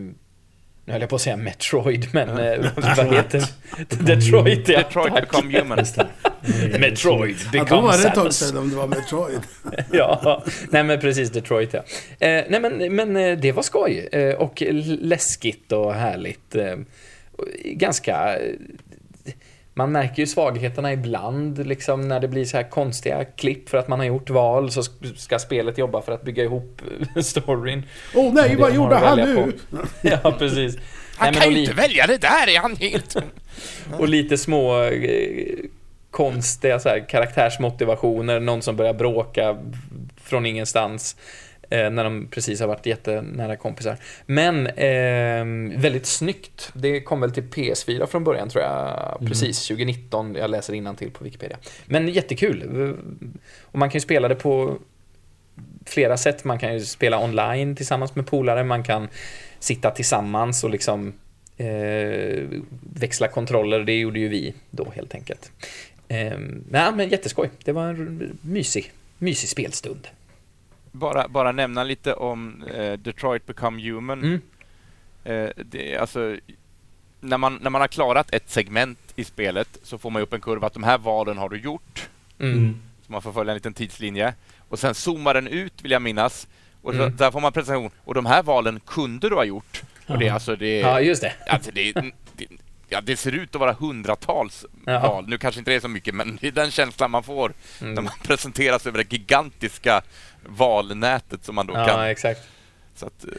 Nu 0.86 0.94
höll 0.94 1.02
jag 1.02 1.10
på 1.10 1.16
att 1.16 1.22
säga 1.22 1.38
Metroid, 1.38 2.08
men 2.14 2.30
eh, 2.30 2.72
vad 2.98 3.14
heter 3.16 3.44
Detroit, 3.90 4.70
ja. 4.70 4.78
Detroit 4.78 5.14
tack. 5.14 5.32
Become 5.32 5.60
Human. 5.60 5.78
Metroid 6.80 7.36
Ja, 7.54 7.64
become 7.64 7.82
då 7.82 7.88
var 7.88 7.98
det 7.98 8.08
ett 8.08 8.16
tag 8.16 8.34
sedan 8.34 8.58
om 8.58 8.70
det 8.70 8.76
var 8.76 8.88
Metroid. 8.88 9.40
ja, 9.92 10.44
nej 10.70 10.84
men 10.84 11.00
precis 11.00 11.30
Detroit 11.30 11.74
ja. 11.74 11.80
Eh, 12.28 12.44
nej 12.50 12.60
men, 12.60 12.96
men 12.96 13.18
eh, 13.18 13.38
det 13.38 13.52
var 13.52 13.64
skoj 13.64 14.10
eh, 14.12 14.36
och 14.36 14.64
läskigt 15.02 15.72
och 15.72 15.94
härligt. 15.94 16.56
Eh, 16.56 16.76
ganska... 17.64 18.38
Man 19.80 19.92
märker 19.92 20.20
ju 20.22 20.28
svagheterna 20.28 20.94
ibland, 20.94 21.68
liksom 21.68 22.08
när 22.08 22.20
det 22.20 22.28
blir 22.28 22.46
så 22.46 22.58
här 22.58 22.70
konstiga 22.70 23.26
klipp 23.26 23.70
för 23.70 23.78
att 23.78 23.88
man 23.88 24.00
har 24.00 24.06
gjort 24.06 24.30
val 24.30 24.72
så 24.72 24.82
sk- 24.82 25.16
ska 25.16 25.40
spelet 25.40 25.78
jobba 25.78 26.02
för 26.02 26.12
att 26.12 26.24
bygga 26.24 26.44
ihop 26.44 26.82
storyn. 27.24 27.84
Åh 28.16 28.34
nej, 28.34 28.50
Det 28.50 28.56
vad 28.56 28.76
gjorde 28.76 28.96
han 28.96 29.18
nu? 29.18 29.54
ja, 30.02 30.36
precis. 30.40 30.78
Han 31.18 31.34
Nej, 31.34 31.42
kan 31.42 31.52
ju 31.54 31.60
inte 31.60 31.74
välja 31.74 32.08
det 32.08 32.18
där, 32.22 32.50
är 32.56 32.60
han 32.60 32.76
helt... 32.76 33.16
och 34.00 34.10
lite 34.10 34.38
små 34.38 34.84
eh, 34.84 35.56
konstiga 36.12 36.80
så 36.80 36.90
här, 36.90 37.10
karaktärsmotivationer. 37.10 38.40
Någon 38.40 38.62
som 38.62 38.76
börjar 38.76 38.94
bråka 38.94 39.58
från 40.24 40.46
ingenstans. 40.46 41.16
Eh, 41.70 41.90
när 41.90 42.04
de 42.04 42.28
precis 42.28 42.60
har 42.60 42.68
varit 42.68 42.86
jättenära 42.86 43.56
kompisar. 43.56 43.98
Men 44.26 44.68
eh, 44.68 45.80
väldigt 45.82 46.06
snyggt. 46.06 46.72
Det 46.74 47.02
kom 47.02 47.22
väl 47.22 47.32
till 47.32 47.44
PS4 47.44 48.06
från 48.06 48.24
början 48.24 48.50
tror 48.50 48.64
jag. 48.64 49.18
Precis, 49.28 49.68
2019. 49.68 50.36
Jag 50.36 50.50
läser 50.50 50.96
till 50.96 51.12
på 51.12 51.24
Wikipedia. 51.24 51.58
Men 51.86 52.08
jättekul. 52.08 52.96
Och 53.62 53.80
man 53.80 53.90
kan 53.90 53.98
ju 53.98 54.02
spela 54.02 54.28
det 54.28 54.36
på 54.36 54.78
flera 55.86 56.18
sätt. 56.18 56.44
Man 56.44 56.60
kan 56.60 56.74
ju 56.74 56.80
spela 56.80 57.24
online 57.24 57.76
tillsammans 57.76 58.16
med 58.16 58.28
polare. 58.28 58.64
Man 58.64 58.84
kan 58.84 59.08
sitta 59.60 59.92
tillsammans 59.92 60.64
och 60.64 60.70
liksom 60.70 61.14
eh, 61.58 62.44
växla 62.94 63.28
kontroller. 63.28 63.80
Det 63.80 64.00
gjorde 64.00 64.20
ju 64.20 64.28
vi 64.28 64.54
då 64.72 64.92
helt 64.96 65.16
enkelt. 65.16 65.52
Eh, 66.08 66.40
nej, 66.70 66.92
men 66.96 67.10
jätteskoj. 67.10 67.50
Det 67.64 67.72
var 67.72 67.90
en 67.90 68.38
mysig, 68.42 68.92
mysig 69.18 69.50
spelstund. 69.50 70.08
Bara, 70.92 71.28
bara 71.28 71.52
nämna 71.52 71.84
lite 71.84 72.14
om 72.14 72.64
eh, 72.64 72.94
Detroit 72.94 73.46
Become 73.46 73.82
Human. 73.92 74.20
Mm. 74.24 74.42
Eh, 75.24 75.50
det, 75.66 75.94
är 75.94 76.00
alltså, 76.00 76.38
när, 77.20 77.38
man, 77.38 77.56
när 77.62 77.70
man 77.70 77.82
har 77.82 77.88
klarat 77.88 78.34
ett 78.34 78.50
segment 78.50 79.00
i 79.16 79.24
spelet 79.24 79.78
så 79.84 79.98
får 79.98 80.10
man 80.10 80.22
upp 80.22 80.34
en 80.34 80.42
kurva 80.42 80.68
att 80.68 80.74
de 80.74 80.84
här 80.84 80.98
valen 80.98 81.38
har 81.38 81.50
du 81.50 81.58
gjort. 81.60 82.10
Mm. 82.40 82.58
Mm. 82.58 82.82
Så 83.06 83.12
man 83.12 83.22
får 83.22 83.34
följa 83.34 83.52
en 83.52 83.58
liten 83.58 83.74
tidslinje. 83.74 84.34
Och 84.70 84.80
sen 84.80 84.96
zoomar 84.96 85.34
den 85.34 85.48
ut, 85.48 85.74
vill 85.82 85.92
jag 85.92 86.02
minnas. 86.02 86.48
Och 86.82 86.94
så, 86.94 87.02
Mm. 87.04 87.16
där 87.18 87.32
får 87.32 87.40
man 87.40 87.52
presentation. 87.52 87.92
Och 88.04 88.14
de 88.14 88.26
här 88.26 88.44
valen 88.44 88.80
kunde 88.88 89.30
du 89.30 89.36
ha 89.36 89.44
gjort. 89.44 89.82
Och 90.08 90.18
det 90.20 90.30
alltså... 90.30 90.56
Det, 90.56 90.80
Ja, 90.80 91.02
just 91.02 91.22
det. 91.22 91.34
alltså 91.48 91.72
det, 91.74 91.92
det, 92.36 92.48
ja, 92.90 93.02
det 93.02 93.18
ser 93.18 93.32
ut 93.32 93.56
att 93.56 93.62
vara 93.62 93.74
hundratals 93.74 94.66
Ja. 94.86 95.00
val. 95.00 95.26
Nu 95.28 95.38
kanske 95.38 95.60
inte 95.60 95.72
det 95.72 95.76
är 95.76 95.80
så 95.80 95.88
mycket, 95.88 96.16
men 96.16 96.38
det 96.42 96.48
är 96.48 96.52
den 96.52 96.72
känslan 96.72 97.12
man 97.12 97.24
får 97.24 97.54
Mm. 97.82 97.94
när 97.94 98.02
man 98.02 98.14
presenteras 98.24 98.88
över 98.88 98.98
det 98.98 99.12
gigantiska 99.14 100.02
valnätet 100.46 101.44
som 101.46 101.56
man 101.56 101.68
då 101.68 101.74
Ja, 101.74 101.86
kan. 101.86 102.06
exakt. 102.08 102.42
Så 102.96 103.06
att, 103.06 103.24
eh, 103.24 103.30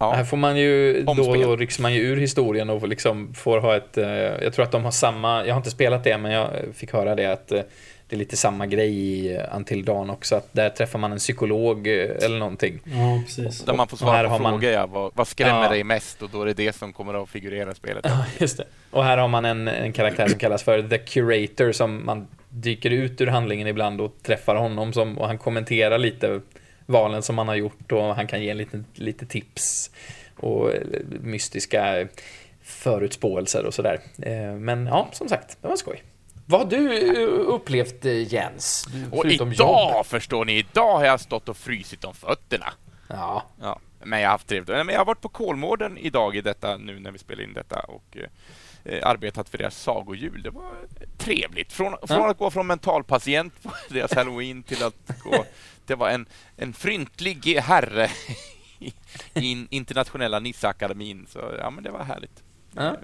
Här 0.00 0.18
ja. 0.18 0.24
får 0.24 0.36
man 0.36 0.56
ju, 0.56 1.02
då 1.02 1.12
och 1.12 1.18
Omspel. 1.18 1.42
då 1.42 1.56
rycks 1.56 1.78
man 1.78 1.94
ju 1.94 2.00
ur 2.00 2.16
historien 2.16 2.70
och 2.70 2.88
liksom 2.88 3.34
får 3.34 3.58
ha 3.60 3.76
ett, 3.76 3.98
eh, 3.98 4.08
jag 4.12 4.52
tror 4.52 4.64
att 4.64 4.72
de 4.72 4.84
har 4.84 4.90
samma, 4.90 5.46
jag 5.46 5.54
har 5.54 5.58
inte 5.58 5.70
spelat 5.70 6.04
det 6.04 6.18
men 6.18 6.32
jag 6.32 6.50
fick 6.74 6.92
höra 6.92 7.14
det 7.14 7.26
att 7.26 7.52
eh, 7.52 7.60
det 8.08 8.16
är 8.16 8.18
lite 8.18 8.36
samma 8.36 8.66
grej 8.66 8.92
i 8.98 9.38
Until 9.56 9.84
Dawn 9.84 10.10
också, 10.10 10.36
att 10.36 10.48
där 10.52 10.70
träffar 10.70 10.98
man 10.98 11.12
en 11.12 11.18
psykolog 11.18 11.86
eller 11.86 12.38
någonting. 12.38 12.80
Ja, 12.84 13.22
precis. 13.26 13.60
Där 13.64 13.74
man 13.74 13.88
får 13.88 13.96
Och 14.06 14.12
här 14.12 14.18
svara 14.18 14.28
på 14.28 14.34
har 14.34 14.38
man- 14.40 14.52
frågor. 14.52 14.70
Ja, 14.70 14.86
vad, 14.86 15.12
vad 15.14 15.28
skrämmer 15.28 15.62
Ja. 15.62 15.68
dig 15.68 15.84
mest? 15.84 16.22
Och 16.22 16.30
då 16.32 16.42
är 16.42 16.46
det 16.46 16.54
det 16.54 16.72
som 16.76 16.92
kommer 16.92 17.22
att 17.22 17.28
figurera 17.28 17.70
i 17.72 17.74
spelet. 17.74 18.04
Ja, 18.08 18.24
just 18.38 18.56
det. 18.56 18.64
Och 18.90 19.04
här 19.04 19.18
har 19.18 19.28
man 19.28 19.44
en, 19.44 19.68
en 19.68 19.92
karaktär 19.92 20.28
som 20.28 20.38
kallas 20.38 20.62
för 20.62 20.82
The 20.82 20.98
Curator 20.98 21.72
som 21.72 22.06
man 22.06 22.26
dyker 22.52 22.90
ut 22.90 23.20
ur 23.20 23.26
handlingen 23.26 23.68
ibland 23.68 24.00
och 24.00 24.14
träffar 24.22 24.54
honom 24.56 24.92
som, 24.92 25.18
och 25.18 25.26
han 25.26 25.38
kommenterar 25.38 25.98
lite 25.98 26.40
valen 26.86 27.22
som 27.22 27.36
man 27.36 27.48
har 27.48 27.54
gjort 27.54 27.92
och 27.92 28.02
han 28.02 28.26
kan 28.26 28.42
ge 28.42 28.54
lite, 28.54 28.84
lite 28.94 29.26
tips 29.26 29.90
och 30.36 30.72
eh, 30.74 30.80
mystiska 31.20 32.08
förutspåelser 32.62 33.66
och 33.66 33.74
sådär. 33.74 34.00
Eh, 34.22 34.52
Men 34.54 34.86
ja, 34.86 35.08
som 35.12 35.28
sagt, 35.28 35.58
det 35.62 35.68
var 35.68 35.76
skoj. 35.76 36.02
Vad 36.46 36.60
har 36.60 36.70
du 36.70 37.12
eh, 37.22 37.54
upplevt 37.54 38.04
Jens? 38.04 38.88
Och 39.10 39.26
idag, 39.26 39.52
jobb? 39.52 40.06
förstår 40.06 40.44
ni, 40.44 40.58
idag 40.58 40.98
har 40.98 41.04
jag 41.04 41.20
stått 41.20 41.48
och 41.48 41.56
frysit 41.56 42.04
om 42.04 42.14
fötterna. 42.14 42.72
Ja, 43.08 43.42
Ja, 43.60 43.78
men 44.04 44.20
jag 44.20 44.28
har 44.28 44.32
haft 44.32 44.46
trevligt. 44.46 44.68
Men 44.68 44.88
jag 44.88 44.98
har 44.98 45.04
varit 45.04 45.20
på 45.20 45.28
Kolmården 45.28 45.98
idag 45.98 46.36
i 46.36 46.40
detta, 46.40 46.76
nu 46.76 47.00
när 47.00 47.10
vi 47.10 47.18
spelar 47.18 47.42
in 47.42 47.52
detta 47.52 47.80
och 47.80 48.16
arbetat 49.02 49.48
för 49.48 49.58
deras 49.58 49.82
sagojul. 49.82 50.42
Det 50.42 50.50
var 50.50 50.72
trevligt. 51.18 51.72
Från, 51.72 51.96
från 52.06 52.30
att 52.30 52.38
gå 52.38 52.50
från 52.50 52.66
mentalpatient 52.66 53.62
på 53.62 53.70
deras 53.94 54.14
halloween 54.14 54.62
till 54.62 54.82
att 54.82 55.10
gå... 55.24 55.44
Det 55.86 55.94
var 55.94 56.10
en, 56.10 56.26
en 56.56 56.72
fryntlig 56.72 57.56
herre 57.56 58.10
i, 58.78 58.94
i 59.34 59.66
internationella 59.70 60.38
Nisseakademin. 60.38 61.26
Så 61.28 61.54
ja, 61.58 61.70
men 61.70 61.84
det 61.84 61.90
var 61.90 62.04
härligt. 62.04 62.42
Ja. 62.74 62.82
Eh, 62.82 62.94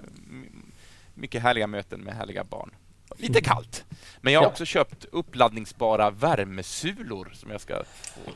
Mycket 1.13 1.41
härliga 1.41 1.67
möten 1.67 1.99
med 2.01 2.15
härliga 2.15 2.43
barn. 2.43 2.71
Lite 3.17 3.41
kallt. 3.41 3.85
Men 4.21 4.33
jag 4.33 4.39
har 4.39 4.45
Ja. 4.45 4.49
också 4.51 4.65
köpt 4.65 5.05
uppladdningsbara 5.11 6.09
värmesulor 6.11 7.31
som 7.33 7.51
jag 7.51 7.61
ska 7.61 7.83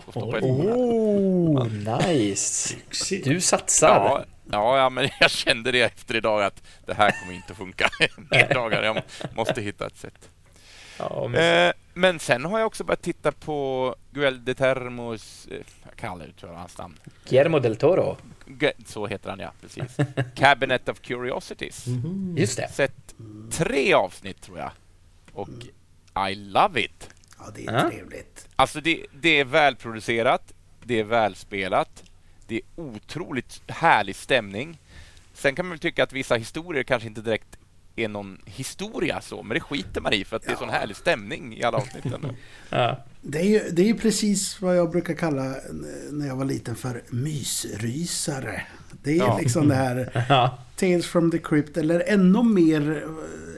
få, 0.06 0.12
stoppa 0.12 0.38
i 0.40 0.42
Oj. 0.44 0.68
Oh, 0.68 1.68
nice! 2.08 2.76
Du 3.24 3.42
satsar. 3.42 3.88
Ja, 3.90 4.24
ja, 4.52 4.78
ja, 4.78 4.90
men 4.90 5.10
jag 5.20 5.32
kände 5.32 5.72
det 5.72 5.82
efter 5.82 6.16
idag 6.16 6.44
att 6.44 6.64
det 6.86 6.94
här 6.94 7.12
kommer 7.22 7.34
inte 7.34 7.52
att 7.52 7.58
funka 7.58 7.90
dagar. 8.54 8.84
Jag 8.84 9.02
måste 9.36 9.62
hitta 9.62 9.88
ett 9.88 9.98
sätt. 9.98 10.30
Ja, 11.10 11.28
men, 11.28 11.68
Eh, 11.68 11.74
men 11.94 12.20
sen 12.20 12.46
har 12.46 12.60
jag 12.60 12.66
också 12.68 12.84
börjat 12.84 13.02
titta 13.02 13.32
på 13.32 13.96
Guel 14.12 14.46
de 14.46 14.54
Termos... 14.54 15.48
Eh, 15.52 15.58
jag 15.84 15.96
kan 15.96 16.12
aldrig 16.12 16.30
uttala 16.30 16.54
hans 16.58 16.78
namn. 16.78 17.00
Guillermo 17.30 17.60
del 17.60 17.76
Toro. 17.76 18.18
Så 18.86 19.08
heter 19.08 19.30
han, 19.30 19.40
ja. 19.40 19.52
Precis. 19.62 19.98
Cabinet 20.36 20.90
of 20.90 21.00
Curiosities. 21.00 21.88
Mhm. 21.88 22.36
Just 22.38 22.58
det. 22.58 22.70
Sett 22.72 23.16
tre 23.52 23.94
avsnitt, 23.94 24.42
tror 24.42 24.60
jag. 24.60 24.72
Och 25.34 25.50
I 26.32 26.36
love 26.36 26.82
it. 26.82 27.10
Ja, 27.40 27.46
det 27.56 27.66
är 27.66 27.90
trevligt. 27.90 28.48
Alltså, 28.56 28.82
det, 28.82 29.06
det 29.12 29.40
är 29.40 29.46
välproducerat, 29.46 30.54
det 30.84 31.00
är 31.00 31.04
välspelat, 31.04 32.04
det 32.48 32.56
Det 32.56 32.56
är 32.56 32.84
otroligt 32.84 33.62
härlig 33.68 34.16
stämning. 34.16 34.80
Sen 35.34 35.56
kan 35.56 35.66
man 35.66 35.70
väl 35.70 35.80
tycka 35.80 36.04
att 36.04 36.14
vissa 36.14 36.36
historier 36.36 36.84
kanske 36.84 37.08
inte 37.08 37.22
direkt 37.22 37.58
är 37.96 38.08
någon 38.08 38.38
historia 38.46 39.22
så, 39.22 39.44
men 39.44 39.56
det 39.56 39.60
skiter 39.62 40.02
man 40.02 40.14
i 40.14 40.26
för 40.26 40.36
att 40.36 40.44
det 40.44 40.52
är 40.52 40.56
sån 40.56 40.70
härlig 40.70 40.96
stämning 40.96 41.58
i 41.58 41.64
alla 41.64 41.78
avsnitten. 41.78 42.26
Ja. 42.70 43.04
Det 43.22 43.40
är 43.40 43.44
ju 43.46 43.60
det 43.72 43.82
är 43.82 43.86
ju 43.86 43.98
precis 43.98 44.62
vad 44.62 44.78
jag 44.78 44.92
brukar 44.92 45.14
kalla 45.14 45.56
när 46.12 46.28
jag 46.28 46.36
var 46.36 46.46
liten 46.46 46.76
för 46.76 47.04
mysrysare. 47.10 48.62
Det 49.04 49.12
är 49.12 49.18
Ja. 49.18 49.38
liksom 49.42 49.68
det 49.68 49.76
här 49.76 50.26
Ja. 50.30 50.58
Tales 50.76 51.06
from 51.08 51.32
the 51.32 51.38
Crypt 51.38 51.78
eller 51.78 52.04
ännu 52.08 52.44
mer, 52.44 53.06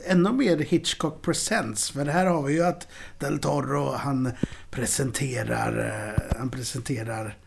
ännu 0.07 0.31
mer 0.31 0.57
Hitchcock 0.57 1.21
Presents. 1.21 1.91
För 1.91 2.05
här 2.05 2.25
har 2.25 2.41
vi 2.43 2.53
ju 2.53 2.63
att 2.63 2.87
Del 3.19 3.39
Toro 3.39 3.91
han 3.91 4.31
presenterar, 4.71 5.91
eh, 6.29 6.37
han 6.37 6.49
presenterar 6.49 7.37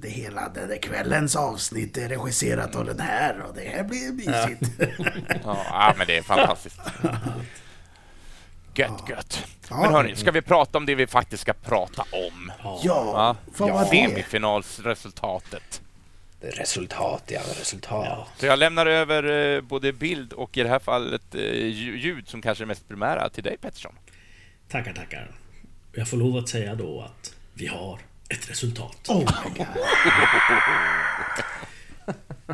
det 0.00 0.08
hela. 0.08 0.48
Den 0.48 0.68
där 0.68 0.76
kvällens 0.82 1.36
avsnitt 1.36 1.96
är 1.96 2.08
regisserat 2.08 2.76
av 2.76 2.84
den 2.84 3.00
här 3.00 3.40
och 3.40 3.54
det 3.54 3.68
här 3.68 3.84
blir 3.84 4.12
mysigt. 4.12 4.72
Ja, 5.44 5.64
ja 5.70 5.94
men 5.98 6.06
det 6.06 6.16
är 6.18 6.22
fantastiskt. 6.22 6.80
Gött, 8.74 9.02
gött. 9.08 9.44
Ja. 9.70 9.76
Men 9.80 9.92
hörni, 9.92 10.16
ska 10.16 10.30
vi 10.30 10.42
prata 10.42 10.78
om 10.78 10.86
det 10.86 10.94
vi 10.94 11.06
faktiskt 11.06 11.42
ska 11.42 11.52
prata 11.52 12.02
om? 12.02 12.52
Ja, 12.62 12.80
Ja, 12.84 13.36
vad 13.56 13.70
var 13.70 13.80
det? 13.80 13.86
Semifinalsresultatet. 13.88 15.82
Resultat, 16.40 17.22
ja. 17.26 17.40
Resultat. 17.60 18.28
Så 18.36 18.46
jag 18.46 18.58
lämnar 18.58 18.86
över 18.86 19.54
eh, 19.56 19.60
både 19.60 19.92
bild 19.92 20.32
och 20.32 20.56
i 20.56 20.62
det 20.62 20.68
här 20.68 20.78
fallet 20.78 21.34
eh, 21.34 21.40
lju- 21.40 21.96
ljud 21.96 22.28
som 22.28 22.42
kanske 22.42 22.64
är 22.64 22.66
mest 22.66 22.88
primära 22.88 23.28
till 23.28 23.44
dig 23.44 23.56
Pettersson. 23.60 23.94
Tackar, 24.68 24.92
tackar. 24.92 25.30
Jag 25.92 26.08
får 26.08 26.16
lov 26.16 26.36
att 26.36 26.48
säga 26.48 26.74
då 26.74 27.00
att 27.00 27.34
vi 27.54 27.66
har 27.66 27.98
ett 28.28 28.50
resultat. 28.50 29.06
Oh 29.08 29.18
my 29.18 29.24
god. 29.58 29.66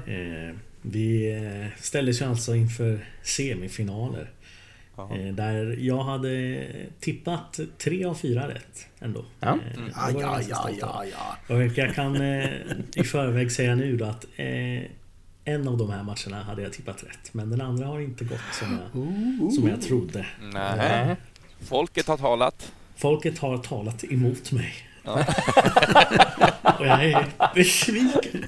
Eh, 0.07 0.55
vi 0.83 1.33
eh, 1.33 1.83
ställdes 1.83 2.21
ju 2.21 2.25
alltså 2.25 2.55
inför 2.57 3.07
semifinaler. 3.23 4.31
Eh, 4.99 5.35
där 5.35 5.77
jag 5.81 6.03
hade 6.05 6.67
tippat 7.01 7.61
tre 7.79 8.05
av 8.05 8.15
fyra 8.15 8.49
rätt 8.49 8.87
ändå. 9.01 9.25
Ja. 9.41 9.49
Eh, 9.49 9.83
Ja, 9.97 10.11
jag 10.11 10.23
ja, 10.23 10.41
ja, 10.49 10.71
ja, 10.81 11.05
över. 11.05 11.13
ja. 11.49 11.55
Och 11.55 11.79
jag 11.79 11.95
kan 11.95 12.17
eh, 12.21 12.49
i 12.95 13.05
förväg 13.05 13.53
säga 13.53 13.75
nu 13.75 13.97
då 13.97 14.05
att 14.05 14.25
eh, 14.37 14.83
en 15.45 15.69
av 15.69 15.77
de 15.79 15.91
här 15.91 16.03
matcherna 16.03 16.43
hade 16.45 16.63
jag 16.63 16.73
tippat 16.73 17.03
rätt. 17.05 17.35
Men 17.35 17.51
den 17.51 17.61
andra 17.61 17.87
har 17.87 18.01
inte 18.01 18.25
gått 18.25 18.41
som 18.53 18.79
jag, 18.93 19.53
som 19.53 19.69
jag 19.69 19.83
trodde. 19.83 20.27
Nej. 20.41 20.77
Nej. 20.77 21.17
Folket 21.61 22.07
har 22.09 22.17
talat. 22.17 22.73
Folket 22.97 23.39
har 23.39 23.59
talat 23.59 24.05
emot 24.05 24.53
mig. 24.53 24.75
Och 26.79 26.87
jag 26.87 27.05
är 27.05 27.27
besviken. 27.55 28.45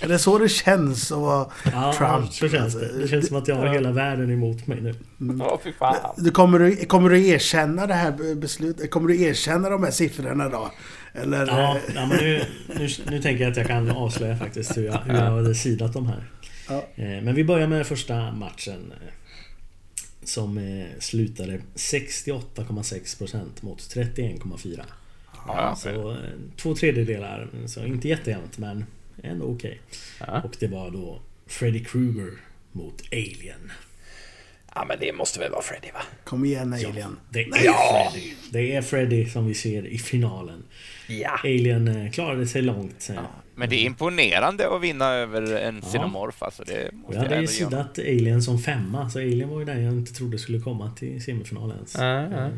Är 0.00 0.08
det 0.08 0.18
så 0.18 0.38
det 0.38 0.48
känns 0.48 1.12
att 1.12 1.18
vara 1.18 1.46
Ja, 1.72 1.92
Trump? 1.98 2.32
så 2.32 2.48
känns 2.48 2.74
det. 2.74 2.98
Det 2.98 3.08
känns 3.08 3.28
som 3.28 3.36
att 3.36 3.48
jag 3.48 3.56
har 3.56 3.66
hela 3.66 3.92
världen 3.92 4.30
emot 4.30 4.66
mig 4.66 4.80
nu. 4.80 4.94
Åh, 5.44 5.58
fy 5.64 5.72
fan. 5.72 5.96
Du 6.16 6.30
kommer, 6.30 6.58
du, 6.58 6.76
kommer 6.76 7.10
du 7.10 7.26
erkänna 7.28 7.86
det 7.86 7.94
här 7.94 8.34
beslutet? 8.34 8.90
Kommer 8.90 9.08
du 9.08 9.22
erkänna 9.22 9.70
de 9.70 9.84
här 9.84 9.90
siffrorna 9.90 10.48
då? 10.48 10.70
Eller? 11.14 11.46
Ja, 11.46 11.76
ja 11.94 12.06
men 12.06 12.16
nu, 12.18 12.44
nu, 12.78 12.88
nu 13.10 13.22
tänker 13.22 13.44
jag 13.44 13.50
att 13.50 13.56
jag 13.56 13.66
kan 13.66 13.90
avslöja 13.90 14.36
faktiskt 14.36 14.76
hur 14.76 14.84
jag, 14.86 14.98
hur 15.04 15.14
jag 15.14 15.30
hade 15.30 15.54
sidat 15.54 15.92
de 15.92 16.06
här. 16.06 16.24
Ja. 16.68 16.74
Eh, 16.74 17.22
Men 17.22 17.34
vi 17.34 17.44
börjar 17.44 17.66
med 17.68 17.86
första 17.86 18.32
matchen. 18.32 18.92
Som 20.26 20.58
eh, 20.58 20.86
slutade 20.98 21.60
68,6% 21.74 23.44
mot 23.60 23.78
31,4%. 23.78 24.80
Ja, 25.46 25.76
Så 25.76 26.10
eh, 26.12 26.18
två 26.56 26.74
tredjedelar, 26.74 27.48
så 27.66 27.84
inte 27.84 28.08
jättejämnt 28.08 28.58
men 28.58 28.84
ändå 29.22 29.46
okej. 29.46 29.80
Ja. 30.20 30.40
Och 30.42 30.56
det 30.60 30.66
var 30.66 30.90
då 30.90 31.20
Freddy 31.46 31.84
Krueger 31.84 32.30
mot 32.72 33.02
Alien. 33.12 33.72
ja, 34.74 34.84
men 34.88 34.96
det 35.00 35.12
måste 35.12 35.38
väl 35.40 35.50
vara 35.50 35.62
Freddy, 35.62 35.92
va? 35.94 36.02
Kom 36.24 36.44
igen 36.44 36.72
Alien. 36.72 37.18
Det 37.30 37.40
är 37.42 37.52
Freddy. 38.12 38.34
Det 38.50 38.72
är 38.76 38.82
Freddy 38.82 39.26
som 39.30 39.46
vi 39.46 39.54
ser 39.54 39.86
i 39.86 39.98
finalen. 39.98 40.62
Ja. 41.08 41.40
Alien 41.44 41.88
eh, 41.88 42.10
klarade 42.10 42.46
sig 42.46 42.62
långt. 42.62 43.10
eh, 43.10 43.16
Men 43.58 43.68
det 43.68 43.76
är 43.76 43.84
imponerande 43.86 44.76
att 44.76 44.82
vinna 44.82 45.06
över 45.08 45.56
en 45.56 45.80
Xenomorph. 45.80 46.44
Alltså, 46.44 46.64
det 46.64 46.92
måste 46.92 47.14
jag 47.16 47.24
jag 47.24 47.28
hade 47.30 47.40
ju 47.40 47.46
sidat 47.46 47.98
Alien 47.98 48.42
som 48.42 48.58
femma, 48.58 49.10
så 49.10 49.18
Alien 49.18 49.48
var 49.48 49.58
ju 49.58 49.64
den 49.64 49.82
jag 49.84 49.92
inte 49.92 50.12
trodde 50.12 50.38
skulle 50.38 50.58
komma 50.60 50.90
till 50.96 51.22
semifinalen 51.24 51.76
ens. 51.76 51.94
Ja, 51.98 52.40
ja. 52.40 52.50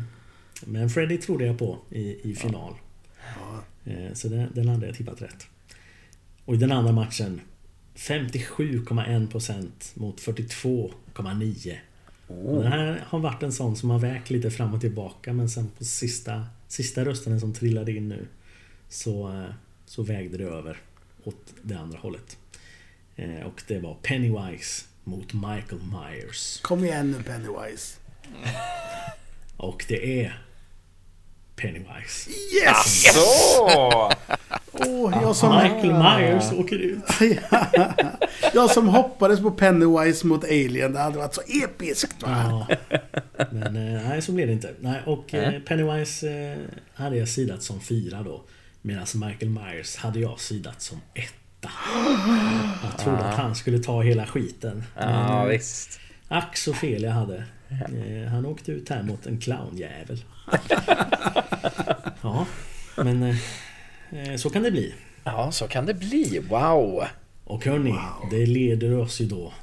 Men 0.65 0.89
Freddy 0.89 1.17
trodde 1.17 1.45
jag 1.45 1.57
på 1.59 1.77
i, 1.89 2.31
i 2.31 2.35
final. 2.35 2.73
Eh, 3.85 4.13
Så 4.13 4.27
den, 4.27 4.47
den 4.53 4.67
hade 4.67 4.85
jag 4.87 4.95
tippat 4.95 5.21
rätt. 5.21 5.47
Och 6.45 6.53
i 6.55 6.57
den 6.57 6.71
andra 6.71 6.91
matchen 6.91 7.41
57,1% 7.95 9.67
mot 9.93 10.21
42,9%. 10.21 11.75
Och 12.27 12.63
Den 12.63 12.71
här 12.71 13.03
har 13.07 13.19
varit 13.19 13.43
en 13.43 13.51
sån 13.51 13.75
som 13.75 13.89
har 13.89 13.99
vägt 13.99 14.29
lite 14.29 14.51
fram 14.51 14.73
och 14.73 14.81
tillbaka 14.81 15.33
men 15.33 15.49
sen 15.49 15.67
på 15.77 15.83
sista, 15.85 16.45
sista 16.67 17.05
rösten 17.05 17.39
som 17.39 17.53
trillade 17.53 17.91
in 17.91 18.09
nu 18.09 18.27
så, 18.89 19.27
eh, 19.29 19.43
så 19.85 20.03
vägde 20.03 20.37
det 20.37 20.43
över 20.43 20.77
åt 21.29 21.53
det 21.61 21.75
andra 21.75 21.99
hållet. 21.99 22.37
Eh, 23.15 23.45
Och 23.47 23.61
det 23.67 23.79
var 23.79 23.93
Pennywise 24.01 24.85
mot 25.03 25.33
Michael 25.33 25.81
Myers. 25.81 26.59
Kom 26.61 26.83
igen 26.85 27.11
nu 27.11 27.23
Pennywise. 27.23 27.97
Och 29.57 29.85
det 29.87 30.21
är 30.23 30.41
Pennywise. 31.55 32.29
Yes! 32.55 33.13
Så! 33.13 34.11
Åh, 34.71 35.19
jag, 35.21 35.35
som, 35.35 35.55
Michael 35.63 35.93
Myers 35.93 36.51
åker 36.53 36.75
ut. 36.75 37.03
jag 38.53 38.71
som 38.71 38.87
hoppades 38.87 39.39
på 39.39 39.51
Pennywise 39.51 40.27
mot 40.27 40.43
Alien. 40.43 40.93
Det 40.93 40.99
hade 40.99 41.17
varit 41.17 41.33
så 41.35 41.41
episkt 41.63 42.23
va? 42.23 42.65
Ja. 42.89 42.97
Men 43.51 43.75
eh, 43.95 44.09
nej, 44.09 44.21
så 44.21 44.31
blev 44.31 44.47
det 44.47 44.53
inte. 44.53 44.73
Nej, 44.79 45.01
och 45.05 45.33
eh, 45.33 45.61
Pennywise 45.61 46.57
hade 46.93 47.17
jag 47.17 47.27
sidat 47.29 47.63
som 47.63 47.81
fyra 47.81 48.23
då. 48.23 48.43
Medan 48.81 49.05
Michael 49.15 49.49
Myers 49.49 49.95
hade 49.95 50.19
jag 50.19 50.39
sidat 50.39 50.81
som 50.81 51.01
etta. 51.13 51.35
Jag 52.83 52.97
trodde 52.99 53.17
att 53.17 53.37
han 53.37 53.55
skulle 53.55 53.79
ta 53.79 54.01
hela 54.01 54.25
skiten. 54.25 54.83
Ja, 54.95 55.39
Men, 55.41 55.49
visst. 55.49 55.99
ack 56.27 56.57
så 56.57 56.73
fel 56.73 57.03
jag 57.03 57.11
hade. 57.11 57.43
Eh, 57.69 58.31
Han 58.31 58.45
åkte 58.45 58.71
ut 58.71 58.89
här 58.89 59.03
mot 59.03 59.25
en 59.25 59.39
clownjävel. 59.39 60.23
Ja, 62.21 62.45
men 62.95 63.23
eh, 63.23 63.35
eh, 64.11 64.35
så 64.35 64.49
kan 64.49 64.63
det 64.63 64.71
bli. 64.71 64.93
Ja, 65.23 65.51
så 65.51 65.67
kan 65.67 65.85
det 65.85 65.93
bli. 65.93 66.39
Wow! 66.49 67.03
Och 67.43 67.65
hörni, 67.65 67.95
det 68.31 68.45
leder 68.45 68.97
oss 68.97 69.21
ju 69.21 69.25
då 69.25 69.53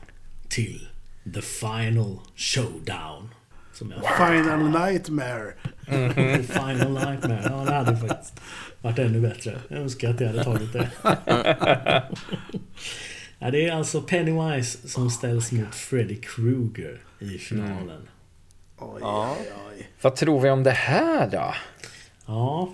till 0.48 0.86
The 1.34 1.40
Final 1.42 2.18
Showdown. 2.36 3.28
Som 3.78 3.90
jag 3.90 4.16
Final 4.28 4.70
Nightmare. 4.70 5.52
The 5.86 6.42
Final 6.42 6.92
Nightmare. 6.92 7.42
Ja, 7.44 7.64
det 7.64 7.72
hade 7.74 7.96
faktiskt 7.96 8.40
varit 8.80 8.98
ännu 8.98 9.20
bättre. 9.20 9.58
Jag 9.68 9.78
önskar 9.78 10.10
att 10.10 10.20
jag 10.20 10.28
hade 10.28 10.44
tagit 10.44 10.72
det. 10.72 10.88
Ja, 13.38 13.50
det 13.50 13.66
är 13.68 13.72
alltså 13.72 14.02
Pennywise 14.02 14.88
som 14.88 15.10
ställs 15.10 15.52
mot 15.52 15.74
Freddy 15.74 16.16
Krueger 16.16 17.00
i 17.18 17.38
finalen. 17.38 18.08
Oj, 18.78 18.98
Ja. 19.00 19.36
oj, 19.40 19.46
oj. 19.70 19.88
Vad 20.02 20.16
tror 20.16 20.40
vi 20.40 20.50
om 20.50 20.62
det 20.62 20.70
här 20.70 21.30
då? 21.30 21.54
Ja, 22.26 22.68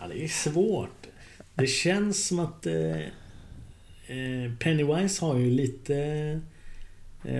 ja 0.00 0.08
det 0.08 0.24
är 0.24 0.28
svårt. 0.28 1.06
Det 1.54 1.66
känns 1.66 2.26
som 2.28 2.38
att 2.38 2.66
eh, 2.66 2.96
eh, 4.06 4.52
Pennywise 4.58 5.24
har 5.24 5.36
ju 5.38 5.50
lite 5.50 5.94
eh, 5.96 6.38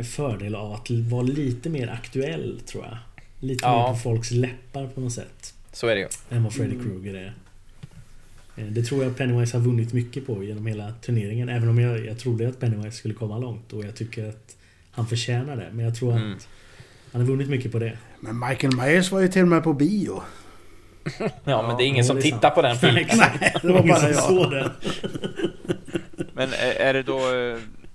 fördel 0.05 0.55
av 0.55 0.73
att 0.73 0.91
vara 0.91 1.23
lite 1.23 1.69
mer 1.71 1.89
aktuell, 1.89 2.61
tror 2.67 2.85
jag. 2.85 2.97
Lite 3.41 3.65
Ja. 3.65 3.87
mer 3.87 3.93
på 3.95 3.99
folks 3.99 4.31
läppar 4.31 4.87
på 4.87 5.01
något 5.01 5.13
sätt. 5.13 5.55
Så 5.73 5.87
är 5.87 5.95
det 5.95 6.01
ju. 6.01 6.09
än 6.31 6.45
vad 6.45 6.53
Freddy 6.53 6.79
Krueger 6.83 7.15
är. 7.15 7.35
Eh, 8.57 8.65
Det 8.67 8.83
tror 8.83 9.05
jag 9.05 9.17
Pennywise 9.17 9.57
har 9.57 9.65
vunnit 9.65 9.93
mycket 9.93 10.27
på 10.27 10.45
genom 10.45 10.67
hela 10.67 10.93
turneringen. 10.93 11.49
Även 11.49 11.69
om 11.69 11.79
jag, 11.79 12.07
jag 12.07 12.19
trodde 12.19 12.49
att 12.49 12.61
Pennywise 12.61 12.97
skulle 12.97 13.15
komma 13.15 13.39
långt 13.39 13.73
och 13.73 13.85
jag 13.85 13.97
tycker 13.97 14.29
att 14.29 14.57
han 14.91 15.07
förtjänar 15.07 15.57
det. 15.57 15.69
Men 15.73 15.85
jag 15.85 15.95
tror 15.97 16.13
Mm. 16.17 16.33
att 16.37 16.49
han 17.13 17.21
har 17.21 17.29
vunnit 17.29 17.49
mycket 17.49 17.73
på 17.73 17.79
det. 17.79 17.99
Men 18.21 18.39
Michael 18.49 18.77
Myers 18.77 19.11
var 19.13 19.21
ju 19.21 19.29
till 19.29 19.43
och 19.43 19.49
med 19.49 19.63
på 19.65 19.73
bio. 19.73 20.23
Ja, 21.45 21.67
men 21.67 21.77
det 21.77 21.85
är 21.85 21.87
ingen 21.87 21.97
Ja, 22.05 22.05
som 22.05 22.17
är 22.17 22.21
tittar 22.23 22.41
sant. 22.41 22.55
på 22.55 22.63
den 22.63 22.77
filmen. 22.81 23.05
Nej, 23.15 23.55
det 23.63 23.73
var 23.73 23.83
bara 23.83 24.11
jag. 24.11 24.71
Men 26.35 26.49
är, 26.53 26.73
är 26.81 26.95
det 26.95 27.03
då... 27.03 27.19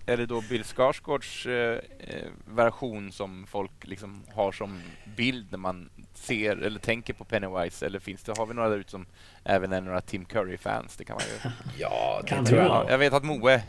Är 0.10 0.18
det 0.18 0.26
då 0.26 0.42
Bill 0.50 0.64
Skarsgårds 0.64 1.46
eh, 1.46 1.80
eh, 2.00 2.28
version 2.56 3.12
som 3.12 3.46
folk 3.48 3.72
liksom 3.82 4.24
har 4.34 4.52
som 4.52 4.80
bild 5.18 5.46
när 5.52 5.58
man 5.58 5.90
ser 6.14 6.58
eller 6.58 6.80
tänker 6.80 7.14
på 7.14 7.24
Pennywise? 7.24 7.86
Eller 7.86 8.00
finns 8.00 8.24
det, 8.24 8.38
har 8.38 8.46
vi 8.46 8.54
några 8.54 8.70
där 8.70 8.78
ute 8.78 8.92
som 8.92 9.06
även 9.44 9.74
är 9.74 9.82
några 9.82 10.02
Tim 10.02 10.26
Curry-fans? 10.26 10.96
Det 10.98 11.04
kan 11.06 11.14
man 11.16 11.24
ju... 11.26 11.52
Ja, 11.80 12.20
det 12.24 12.28
Kan 12.30 12.46
tror 12.46 12.60
jag. 12.60 12.70
vara? 12.70 12.84
Ja, 12.84 12.92
jag 12.92 12.98
vet 12.98 13.14
att 13.14 13.24
Moe 13.24 13.52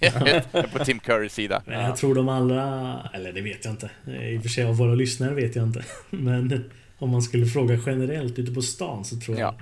är 0.00 0.78
på 0.78 0.84
Tim 0.84 0.98
Currys 0.98 1.34
sida. 1.34 1.62
Men 1.66 1.84
jag 1.84 1.96
tror 1.96 2.14
de 2.14 2.28
allra... 2.28 2.98
Eller 3.14 3.32
det 3.32 3.40
vet 3.40 3.64
jag 3.64 3.72
inte. 3.72 3.90
I 4.06 4.38
och 4.38 4.42
för 4.42 4.48
sig 4.48 4.64
av 4.64 4.76
våra 4.76 4.94
lyssnare 4.94 5.34
vet 5.34 5.56
jag 5.56 5.64
inte. 5.66 5.84
Men 6.10 6.70
om 6.98 7.10
man 7.10 7.22
skulle 7.22 7.46
fråga 7.46 7.78
generellt 7.86 8.38
ute 8.38 8.52
på 8.54 8.62
stan 8.62 9.04
så 9.04 9.20
tror 9.20 9.38
jag 9.38 9.54
Ja. 9.54 9.58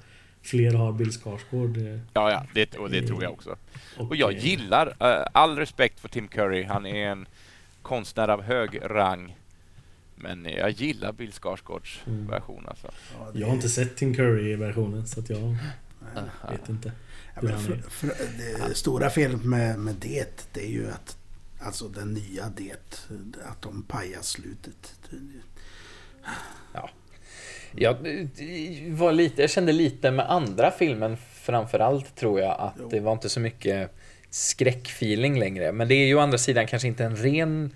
Fler 0.49 0.73
har 0.75 0.93
Bill 0.93 1.13
Skarsgård. 1.13 1.77
eh, 1.77 1.99
Ja, 2.13 2.31
ja, 2.31 2.47
det, 2.55 2.75
och 2.77 2.91
det 2.91 3.07
tror 3.07 3.23
jag 3.23 3.33
också. 3.33 3.57
Och 3.97 4.17
jag 4.17 4.33
eh, 4.35 4.45
gillar, 4.47 4.87
eh, 5.01 5.27
all 5.35 5.57
respekt 5.59 6.01
för 6.01 6.09
Tim 6.09 6.29
Curry, 6.29 6.63
han 6.63 6.87
är 6.87 7.09
en 7.09 7.27
konstnär 7.83 8.29
av 8.29 8.43
hög 8.43 8.81
rang. 8.85 9.37
Men 10.17 10.45
jag 10.45 10.71
gillar 10.71 11.13
Bill 11.13 11.33
Skarsgårds 11.33 12.01
Mm. 12.07 12.27
version 12.27 12.65
alltså. 12.69 12.91
Ja, 13.19 13.31
det- 13.33 13.39
Jag 13.39 13.47
har 13.47 13.55
inte 13.55 13.69
sett 13.69 13.97
Tim 13.97 14.15
Curry-versionen 14.15 15.07
så 15.07 15.21
att 15.21 15.31
jag 15.31 15.57
vet 16.51 16.69
inte. 16.69 16.93
Ja, 17.35 17.41
för, 17.59 17.77
för, 17.91 18.07
det 18.69 18.75
stora 18.75 19.11
felet 19.11 19.45
med, 19.45 19.79
med 19.79 19.95
det, 19.95 20.49
det 20.53 20.61
är 20.67 20.71
ju 20.71 20.91
att 20.91 21.15
Alltså 21.61 21.89
den 21.89 22.13
nya 22.15 22.45
det, 22.57 22.73
att 23.45 23.63
de 23.63 23.83
pajar 23.83 24.23
slutet. 24.23 24.95
Jag 27.77 27.97
var 28.89 29.13
lite, 29.13 29.41
jag 29.41 29.51
kände 29.51 29.73
lite 29.73 30.11
med 30.11 30.31
andra 30.31 30.71
filmen 30.71 31.17
framförallt 31.33 32.17
tror 32.17 32.41
jag 32.41 32.57
att 32.61 32.75
Jo. 32.79 32.89
det 32.91 33.01
var 33.01 33.13
inte 33.13 33.29
så 33.29 33.41
mycket 33.41 33.95
skräckfeeling 34.31 35.39
längre. 35.39 35.73
Men 35.73 35.89
det 35.89 35.95
är 35.95 36.07
ju 36.07 36.15
å 36.15 36.21
andra 36.21 36.39
sidan 36.39 36.67
kanske 36.67 36.89
inte 36.89 37.05
en 37.05 37.17
ren 37.17 37.71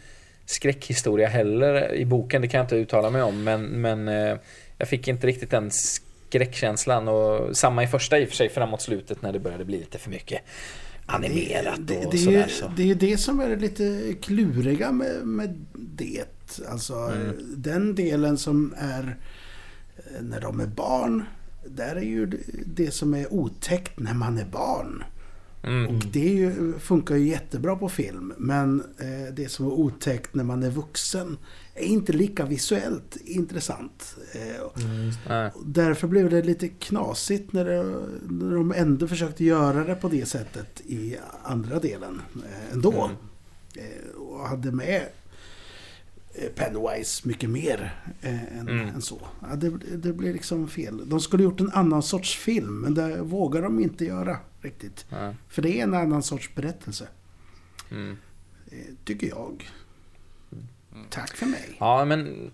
skräckhistoria 0.46 1.28
heller 1.28 1.94
i 1.94 2.04
boken, 2.04 2.42
det 2.42 2.48
kan 2.48 2.58
jag 2.58 2.64
inte 2.64 2.76
uttala 2.76 3.10
mig 3.10 3.22
om. 3.22 3.44
Men, 3.44 3.62
men 3.64 4.08
eh, 4.08 4.36
jag 4.78 4.88
fick 4.88 5.08
inte 5.08 5.26
riktigt 5.26 5.50
den 5.50 5.70
skräckkänslan 5.70 7.08
och 7.08 7.56
samma 7.56 7.82
i 7.82 7.86
första 7.86 8.18
i 8.18 8.24
och 8.24 8.28
för 8.28 8.36
sig 8.36 8.48
framåt 8.48 8.82
slutet 8.82 9.22
när 9.22 9.32
det 9.32 9.38
började 9.38 9.64
bli 9.64 9.78
lite 9.78 9.98
för 9.98 10.10
mycket 10.10 10.40
animerat 11.06 11.78
det, 11.78 12.06
och 12.06 12.12
det, 12.12 12.18
är 12.18 12.24
sådär. 12.24 12.46
Så. 12.48 12.72
det 12.76 12.82
är 12.82 12.86
ju 12.86 12.94
det 12.94 13.16
som 13.16 13.40
är 13.40 13.56
lite 13.56 14.14
kluriga 14.22 14.92
med, 14.92 15.26
med 15.26 15.64
det. 15.74 16.24
Alltså 16.68 16.94
Mm. 16.94 17.36
den 17.56 17.94
delen 17.94 18.38
som 18.38 18.74
är 18.78 19.16
när 20.20 20.40
de 20.40 20.60
är 20.60 20.66
barn. 20.66 21.24
Där 21.66 21.96
är 21.96 22.00
ju 22.00 22.26
det- 22.66 22.90
som 22.90 23.14
är 23.14 23.32
otäckt 23.32 23.98
när 24.00 24.14
man 24.14 24.38
är 24.38 24.44
barn. 24.44 25.04
Mm. 25.64 25.86
Och 25.96 26.02
det 26.12 26.18
ju, 26.28 26.78
funkar 26.78 27.16
ju 27.16 27.28
jättebra 27.28 27.76
på 27.76 27.88
film. 27.88 28.32
Men 28.38 28.80
eh, 28.80 29.34
det 29.34 29.48
som 29.48 29.66
är 29.66 29.70
otäckt 29.72 30.34
när 30.34 30.44
man 30.44 30.62
är 30.62 30.70
vuxen 30.70 31.38
är 31.74 31.84
inte 31.84 32.12
lika 32.12 32.44
visuellt 32.44 33.16
intressant. 33.24 34.16
Eh, 34.32 34.62
och 34.62 34.78
Därför 35.66 36.08
blev 36.08 36.30
det 36.30 36.42
lite 36.42 36.68
knasigt 36.68 37.52
när, 37.52 37.64
det, 37.64 37.82
när 38.28 38.54
de 38.54 38.72
ändå 38.72 39.08
försökte 39.08 39.44
göra 39.44 39.84
det 39.84 39.94
på 39.94 40.08
det 40.08 40.26
sättet 40.26 40.80
i 40.80 41.16
andra 41.42 41.78
delen 41.78 42.20
eh, 42.36 42.72
ändå. 42.72 42.92
Mm. 43.04 43.16
Eh, 43.74 44.20
och 44.20 44.48
hade 44.48 44.72
med 44.72 44.96
eh, 44.96 45.02
Pennywise 46.54 47.28
mycket 47.28 47.50
mer 47.50 47.94
eh, 48.22 48.58
än, 48.58 48.68
Mm. 48.68 48.88
än 48.88 49.02
så. 49.02 49.20
Ja, 49.40 49.56
det, 49.56 49.70
det 49.96 50.12
blev 50.12 50.32
liksom 50.34 50.68
fel. 50.68 51.08
De 51.08 51.20
skulle 51.20 51.42
gjort 51.42 51.60
en 51.60 51.70
annan 51.72 52.02
sorts 52.02 52.36
film 52.36 52.80
men 52.80 52.94
det 52.94 53.22
vågar 53.22 53.62
de 53.62 53.80
inte 53.80 54.04
göra 54.04 54.36
riktigt. 54.62 55.06
Ja. 55.08 55.34
För 55.48 55.62
det 55.62 55.78
är 55.78 55.82
en 55.82 55.94
annan 55.94 56.22
sorts 56.22 56.54
berättelse. 56.54 57.08
Mm. 57.90 58.16
Eh, 58.70 58.76
tycker 59.04 59.26
jag. 59.26 59.70
Tack 61.10 61.36
för 61.36 61.46
mig. 61.46 61.68
Ja, 61.78 62.04
men 62.04 62.50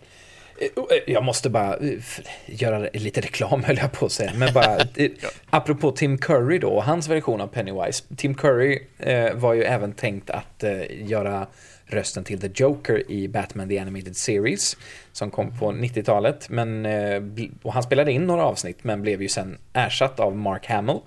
eh, 0.61 0.69
jag 1.07 1.25
måste 1.25 1.51
bara 1.51 1.77
eh, 1.77 1.99
göra 2.47 2.89
lite 2.95 3.21
reklam 3.21 3.63
höll 3.65 3.77
jag 3.77 3.93
på 3.93 4.07
att 4.07 4.13
säga. 4.13 4.33
Men 4.37 4.55
bara, 4.55 4.77
eh, 4.77 5.11
apropå 5.51 5.91
Tim 5.91 6.19
Curry 6.19 6.59
då, 6.59 6.81
hans 6.81 7.09
version 7.09 7.41
av 7.41 7.47
Pennywise. 7.47 8.05
Tim 8.17 8.35
Curry 8.35 8.87
eh, 8.99 9.35
var 9.35 9.55
ju 9.55 9.63
även 9.63 9.93
tänkt 9.93 10.31
att 10.31 10.65
eh, 10.65 11.09
göra 11.09 11.47
rösten 11.89 12.25
till 12.25 12.41
The 12.41 12.51
Joker 12.55 13.11
i 13.11 13.29
Batman 13.29 13.69
The 13.69 13.79
Animated 13.79 14.17
Series 14.17 14.77
som 15.13 15.31
kom 15.31 15.59
på 15.59 15.73
90-talet. 15.73 16.49
Men, 16.49 16.87
eh, 16.87 17.23
och 17.63 17.73
han 17.73 17.83
spelade 17.83 18.13
in 18.13 18.27
några 18.27 18.45
avsnitt 18.45 18.85
men 18.85 19.03
blev 19.03 19.23
ju 19.23 19.29
sen 19.29 19.59
ersatt 19.73 20.21
av 20.21 20.37
Mark 20.37 20.67
Hamill. 20.67 20.99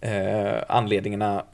Eh, 0.00 0.54
anledningarna 0.68 1.44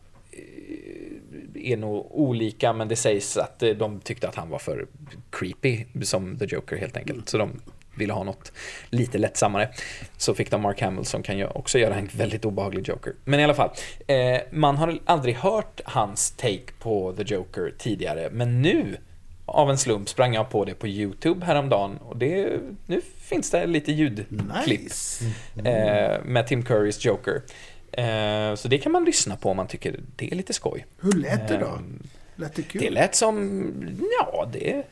är 1.55 1.77
nog 1.77 2.07
olika 2.11 2.73
men 2.73 2.89
det 2.89 2.97
sägs 2.97 3.37
att 3.37 3.63
eh, 3.63 3.71
de 3.71 4.01
tyckte 4.01 4.29
att 4.29 4.35
han 4.35 4.51
var 4.51 4.59
för 4.59 4.87
creepy 5.31 5.85
som 6.03 6.39
The 6.39 6.45
Joker 6.45 6.77
helt 6.77 6.97
enkelt. 6.97 7.29
Så 7.29 7.39
de 7.39 7.61
ville 7.95 8.13
ha 8.13 8.25
något 8.25 8.53
lite 8.91 9.19
lättsammare. 9.19 9.69
Så 10.17 10.35
fick 10.35 10.51
de 10.51 10.63
Mark 10.63 10.81
Hamill 10.81 11.05
som 11.05 11.23
kan 11.23 11.43
också 11.47 11.79
göra 11.79 11.95
en 11.95 12.09
väldigt 12.13 12.45
obehaglig 12.45 12.89
Joker. 12.89 13.13
Men 13.25 13.41
i 13.41 13.45
alla 13.45 13.55
fall, 13.55 13.71
eh, 14.07 14.41
man 14.51 14.77
har 14.77 14.99
aldrig 15.05 15.35
hört 15.35 15.81
hans 15.85 16.31
take 16.31 16.73
på 16.79 17.13
The 17.17 17.23
Joker 17.35 17.73
tidigare. 17.79 18.29
Men 18.33 18.63
nu, 18.63 18.97
av 19.47 19.71
en 19.71 19.79
slump, 19.79 20.09
sprang 20.09 20.35
jag 20.35 20.51
på 20.51 20.65
det 20.65 20.75
på 20.75 20.89
YouTube 20.89 21.47
häromdagen. 21.47 21.97
Och 21.99 22.17
det, 22.17 22.61
nu 22.87 23.01
finns 23.21 23.51
det 23.51 23.67
lite 23.67 23.93
ljudklipp 23.93 24.83
Nice. 24.83 25.25
eh, 25.65 26.25
med 26.25 26.47
Tim 26.47 26.63
Currys 26.65 27.05
Joker. 27.05 27.43
Eh, 27.93 28.55
så 28.55 28.69
det 28.69 28.79
kan 28.79 28.93
man 28.93 29.05
lyssna 29.05 29.37
på 29.37 29.51
om 29.51 29.57
man 29.57 29.67
tycker 29.67 30.01
det 30.17 30.33
är 30.33 30.37
lite 30.37 30.53
skoj. 30.53 30.87
Hur 31.01 31.13
lät 31.13 31.49
det 31.49 31.57
då? 31.59 31.67
Ehm, 31.67 32.03
Lät 32.37 32.55
det 32.55 32.63
kul? 32.63 32.81
Det 32.83 32.91
lät 32.91 33.15
som, 33.15 33.63
ja 34.21 34.49
det, 34.53 34.83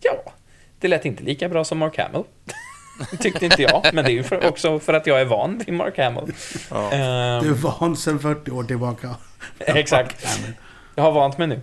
ja, 0.00 0.32
det 0.78 0.88
lät 0.88 1.04
inte 1.04 1.22
lika 1.22 1.48
bra 1.48 1.64
som 1.64 1.78
Mark 1.78 1.98
Hamill. 1.98 2.22
Tyckte 3.20 3.44
inte 3.44 3.62
jag, 3.62 3.90
men 3.92 4.04
det 4.04 4.10
är 4.10 4.14
ju 4.14 4.22
för, 4.22 4.46
också 4.48 4.78
för 4.78 4.94
att 4.94 5.06
jag 5.06 5.20
är 5.20 5.24
van 5.24 5.58
vid 5.58 5.74
Mark 5.74 5.98
Hamill. 5.98 6.22
Ehm, 6.70 7.42
Du 7.42 7.50
är 7.50 7.54
van 7.78 7.96
sedan 7.96 8.18
40 8.18 8.50
år 8.50 8.64
tillbaka. 8.64 9.16
Exakt. 9.58 10.26
Jag 10.94 11.02
har 11.02 11.12
vant 11.12 11.38
mig 11.38 11.46
nu. 11.48 11.54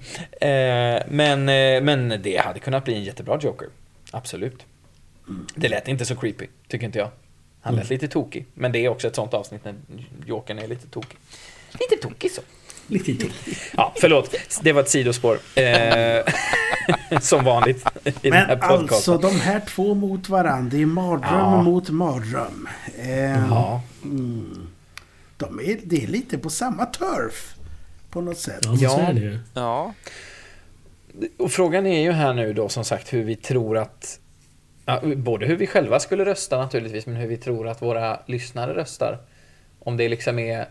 Eh, 0.48 1.04
men, 1.08 1.50
eh, 1.50 1.82
men 1.82 2.20
det 2.24 2.38
hade 2.38 2.60
kunnat 2.60 2.86
bli 2.86 2.94
en 2.96 3.04
jättebra 3.04 3.40
Joker. 3.42 3.68
Absolut. 4.12 4.66
Det 5.56 5.70
lät 5.70 5.88
inte 5.88 6.06
så 6.06 6.16
creepy, 6.16 6.48
tycker 6.68 6.86
inte 6.86 7.00
jag. 7.00 7.10
Han 7.62 7.76
lät 7.76 7.90
lite 7.90 8.08
tokig. 8.08 8.46
Men 8.54 8.72
det 8.72 8.80
är 8.86 8.90
också 8.90 9.08
ett 9.08 9.16
sånt 9.16 9.34
avsnitt 9.34 9.66
när 9.66 9.76
Jokern 10.26 10.60
är 10.60 10.68
lite 10.68 10.88
tokig. 10.88 11.18
Lite 11.72 12.08
tokig 12.08 12.32
så. 12.32 12.42
Lite 12.88 13.06
till. 13.06 13.34
Ja, 13.78 13.94
förlåt. 13.96 14.36
Det 14.62 14.74
var 14.74 14.82
ett 14.82 14.90
sidospår. 14.90 15.40
Som 17.22 17.44
vanligt 17.44 17.86
i 18.04 18.12
den 18.30 18.34
här 18.34 18.48
Men 18.48 18.60
podcasten. 18.60 19.14
alltså 19.14 19.18
de 19.18 19.36
här 19.40 19.60
två 19.60 19.94
mot 19.94 20.30
varandra. 20.30 20.70
Det 20.78 20.82
är 20.82 20.86
mardröm 20.86 21.32
Ja. 21.40 21.62
mot 21.62 21.90
mardröm. 21.90 22.68
Eh, 22.98 23.48
Ja, 23.50 23.82
mm, 24.04 24.68
de 25.38 25.60
är, 25.60 25.78
det 25.84 26.04
är 26.04 26.08
lite 26.08 26.38
på 26.38 26.50
samma 26.50 26.86
turf. 26.86 27.56
På 28.10 28.22
något 28.22 28.38
sätt. 28.38 28.60
Ja, 28.64 28.70
men 28.70 28.78
så 28.80 28.84
Ja. 28.86 29.00
är 29.00 29.14
det 29.14 29.20
ju. 29.20 29.40
Ja, 29.54 29.94
och 31.38 31.52
frågan 31.52 31.86
är 31.86 32.02
ju 32.02 32.12
här 32.12 32.34
nu 32.34 32.54
då 32.54 32.70
som 32.70 32.84
sagt 32.86 33.14
hur 33.14 33.24
vi 33.24 33.36
tror 33.36 33.78
att 33.78 34.20
ja, 34.86 35.02
både 35.16 35.46
hur 35.46 35.56
vi 35.58 35.68
själva 35.68 36.00
skulle 36.00 36.26
rösta 36.26 36.58
naturligtvis 36.58 37.06
men 37.06 37.16
hur 37.16 37.28
vi 37.28 37.38
tror 37.38 37.68
att 37.68 37.82
våra 37.82 38.20
lyssnare 38.26 38.74
röstar. 38.74 39.18
Om 39.80 39.98
det 39.98 40.10
liksom 40.10 40.40
är 40.40 40.66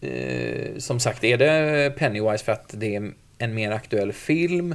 eh, 0.00 0.78
som 0.78 1.00
sagt, 1.00 1.24
är 1.24 1.36
det 1.38 1.90
Pennywise 1.98 2.44
för 2.44 2.52
att 2.52 2.70
det 2.74 2.96
är 2.96 3.12
en 3.38 3.54
mer 3.54 3.70
aktuell 3.70 4.12
film 4.12 4.74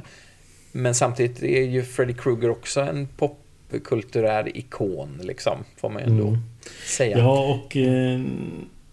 men 0.72 0.94
samtidigt 0.94 1.42
är 1.42 1.62
ju 1.62 1.82
Freddy 1.82 2.14
Krueger 2.14 2.50
också 2.50 2.80
en 2.80 3.08
popkulturär 3.16 4.56
ikon 4.56 5.20
liksom, 5.22 5.64
får 5.76 5.90
man 5.90 6.02
ju 6.02 6.08
ändå 6.08 6.28
Mm. 6.28 6.40
säga. 6.86 7.18
Ja, 7.18 7.38
och 7.54 7.76
eh, 7.76 8.20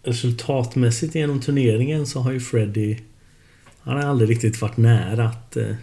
resultatmässigt 0.04 1.16
genom 1.16 1.42
turneringen 1.42 2.06
så 2.08 2.20
har 2.20 2.32
ju 2.32 2.40
Freddy... 2.40 2.98
Han 3.82 3.96
har 3.98 4.04
aldrig 4.04 4.30
riktigt 4.30 4.62
varit 4.62 4.78
nära 4.78 5.26
att 5.26 5.58
eh, 5.58 5.76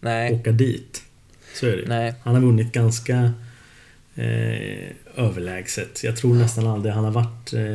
Nej, 0.00 0.34
åka 0.34 0.52
dit. 0.52 1.02
Så 1.54 1.66
är 1.66 1.76
det 1.76 1.88
nej. 1.88 2.14
Han 2.22 2.34
har 2.34 2.42
vunnit 2.42 2.72
ganska 2.72 3.32
eh, 4.14 4.90
överlägset. 5.16 6.04
Jag 6.04 6.16
tror 6.16 6.34
nästan 6.34 6.66
aldrig 6.66 6.94
han 6.94 7.04
har 7.04 7.10
varit 7.12 7.52
eh, 7.52 7.74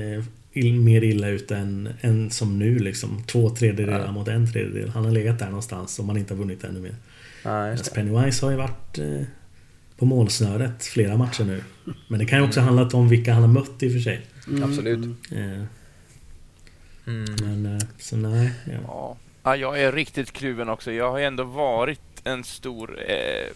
eh, 0.00 0.24
mer 0.84 1.04
illa 1.04 1.28
ute 1.28 1.56
än, 1.56 1.88
än 2.00 2.30
som 2.30 2.58
nu 2.58 2.78
liksom. 2.78 3.22
Två 3.26 3.50
tredjedelar 3.50 4.04
Ja. 4.04 4.12
mot 4.12 4.28
en 4.28 4.52
tredjedel. 4.52 4.88
Han 4.88 5.04
har 5.04 5.12
legat 5.12 5.38
där 5.38 5.46
någonstans 5.46 5.98
om 5.98 6.08
han 6.08 6.18
inte 6.18 6.34
har 6.34 6.38
vunnit 6.38 6.64
ännu 6.64 6.80
mer. 6.80 6.94
det. 7.42 7.94
Pennywise 7.94 8.46
har 8.46 8.50
ju 8.50 8.56
varit 8.56 8.98
eh, 8.98 9.22
på 9.96 10.04
målsnöret 10.04 10.84
flera 10.84 11.16
matcher 11.16 11.44
nu. 11.44 11.62
Men 12.08 12.18
det 12.18 12.26
kan 12.26 12.38
ju 12.38 12.44
också 12.44 12.60
handlat 12.60 12.94
om 12.94 13.08
vilka 13.08 13.32
han 13.32 13.42
har 13.42 13.48
mött 13.48 13.82
i 13.82 13.88
och 13.88 13.92
för 13.92 14.00
sig. 14.00 14.26
Mm, 14.48 14.62
Absolut. 14.62 14.98
mm. 15.30 15.52
Eh, 15.60 15.64
Mm. 17.06 17.34
men 17.40 17.74
eh, 17.76 17.82
så 17.98 18.16
nej. 18.16 18.50
Ja. 18.64 18.72
ja. 18.86 19.16
ja, 19.42 19.56
jag 19.56 19.80
är 19.82 19.92
riktigt 19.92 20.32
kluven 20.32 20.68
också. 20.68 20.92
Jag 20.92 21.10
har 21.10 21.18
ju 21.18 21.24
ändå 21.24 21.44
varit 21.44 22.00
en 22.24 22.44
stor 22.44 22.98
eh, 23.10 23.46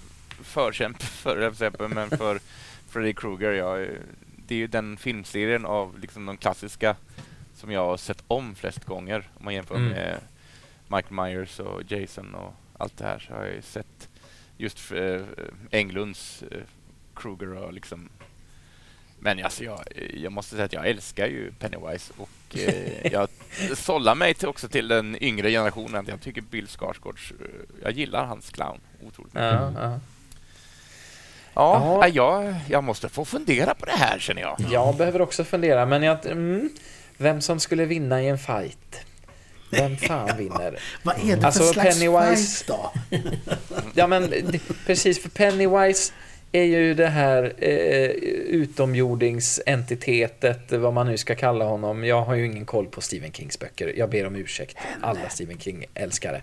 förkämpe 0.43 1.05
för, 1.05 1.89
men 1.89 2.11
för 2.11 2.39
Freddy 2.89 3.13
Krueger. 3.15 3.53
Jag, 3.53 3.87
det 4.47 4.55
är 4.55 4.59
ju 4.59 4.67
den 4.67 4.97
filmserien 4.97 5.65
av 5.67 5.99
liksom 5.99 6.27
de 6.27 6.37
klassiska 6.37 6.97
som 7.55 7.71
jag 7.73 7.85
har 7.87 7.97
sett 7.97 8.25
om 8.29 8.55
flest 8.55 8.85
gånger. 8.85 9.29
Om 9.39 9.45
man 9.45 9.55
jämför 9.55 9.75
Mm. 9.77 9.89
med 9.89 10.21
Michael 10.89 11.15
Myers 11.15 11.61
och 11.61 11.83
Jason 11.93 12.35
och 12.35 12.55
allt 12.79 12.97
det 12.97 13.05
här 13.05 13.19
så 13.19 13.33
har 13.35 13.45
jag 13.45 13.55
ju 13.55 13.63
sett 13.63 14.09
just 14.57 14.93
eh, 14.93 15.21
Englunds 15.71 16.43
eh, 16.43 16.59
Krueger 17.15 17.55
och 17.57 17.73
liksom 17.73 18.09
men 19.19 19.45
alltså 19.45 19.65
jag, 19.65 19.81
jag 20.15 20.33
måste 20.33 20.55
säga 20.55 20.65
att 20.65 20.73
jag 20.73 20.87
älskar 20.89 21.27
ju 21.27 21.53
Pennywise 21.53 22.13
och 22.17 22.59
eh, 22.59 23.07
jag 23.13 23.29
sållar 23.75 24.15
mig 24.15 24.35
till 24.35 24.49
också 24.49 24.69
till 24.69 24.89
den 24.89 25.23
yngre 25.23 25.51
generationen. 25.51 26.05
Jag 26.09 26.21
tycker 26.21 26.41
Bill 26.43 26.67
Skarsgårds, 26.69 27.33
eh, 27.41 27.47
jag 27.83 27.93
gillar 27.93 28.25
hans 28.27 28.51
clown 28.51 28.81
otroligt 29.03 29.35
mycket. 29.35 29.53
Ja, 29.53 29.73
ja. 29.77 30.01
Ja, 31.55 31.99
Ja. 32.03 32.09
Jag, 32.09 32.55
jag 32.69 32.85
måste 32.85 33.09
få 33.09 33.25
fundera 33.25 33.75
på 33.75 33.87
det 33.87 33.93
här 33.93 34.19
känner 34.19 34.43
jag. 34.43 34.57
Jag 34.71 34.97
behöver 34.97 35.23
också 35.23 35.45
fundera, 35.45 35.87
men 35.87 36.03
jag... 36.03 36.27
Mm, 36.27 36.71
vem 37.17 37.41
som 37.41 37.61
skulle 37.61 37.85
vinna 37.85 38.23
i 38.23 38.29
en 38.29 38.39
fight? 38.39 39.01
Vem 39.71 39.97
fan 39.97 40.31
vinner? 40.39 40.79
Vad 41.03 41.15
är 41.31 41.37
det 41.37 41.47
Alltså, 41.47 41.63
för 41.63 41.73
slags 41.73 42.01
Pennywise- 42.03 42.37
fight 42.37 42.67
då? 42.67 42.93
Ja, 43.95 44.07
men 44.07 44.35
precis, 44.87 45.23
för 45.23 45.29
Pennywise 45.29 46.13
är 46.53 46.63
ju 46.63 46.95
det 46.95 47.07
här 47.09 47.53
eh, 47.59 48.11
utomjordingsentitetet, 48.49 50.73
vad 50.73 50.93
man 50.95 51.07
nu 51.07 51.17
ska 51.17 51.35
kalla 51.35 51.65
honom. 51.65 52.05
Jag 52.05 52.23
har 52.23 52.35
ju 52.35 52.47
ingen 52.47 52.65
koll 52.67 52.87
på 52.87 53.01
Stephen 53.01 53.33
Kings 53.33 53.59
böcker. 53.59 53.93
Jag 53.97 54.11
ber 54.11 54.27
om 54.27 54.37
ursäkt, 54.37 54.77
alla 55.01 55.29
Stephen 55.29 55.59
King-älskare. 55.59 56.41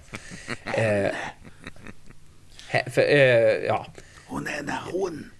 Eh, 0.73 1.11
för, 2.91 3.01
eh, 3.01 3.65
ja, 3.67 3.85
Hon 4.31 4.47
är 4.47 4.59
en 4.59 4.71
hon. 4.91 5.31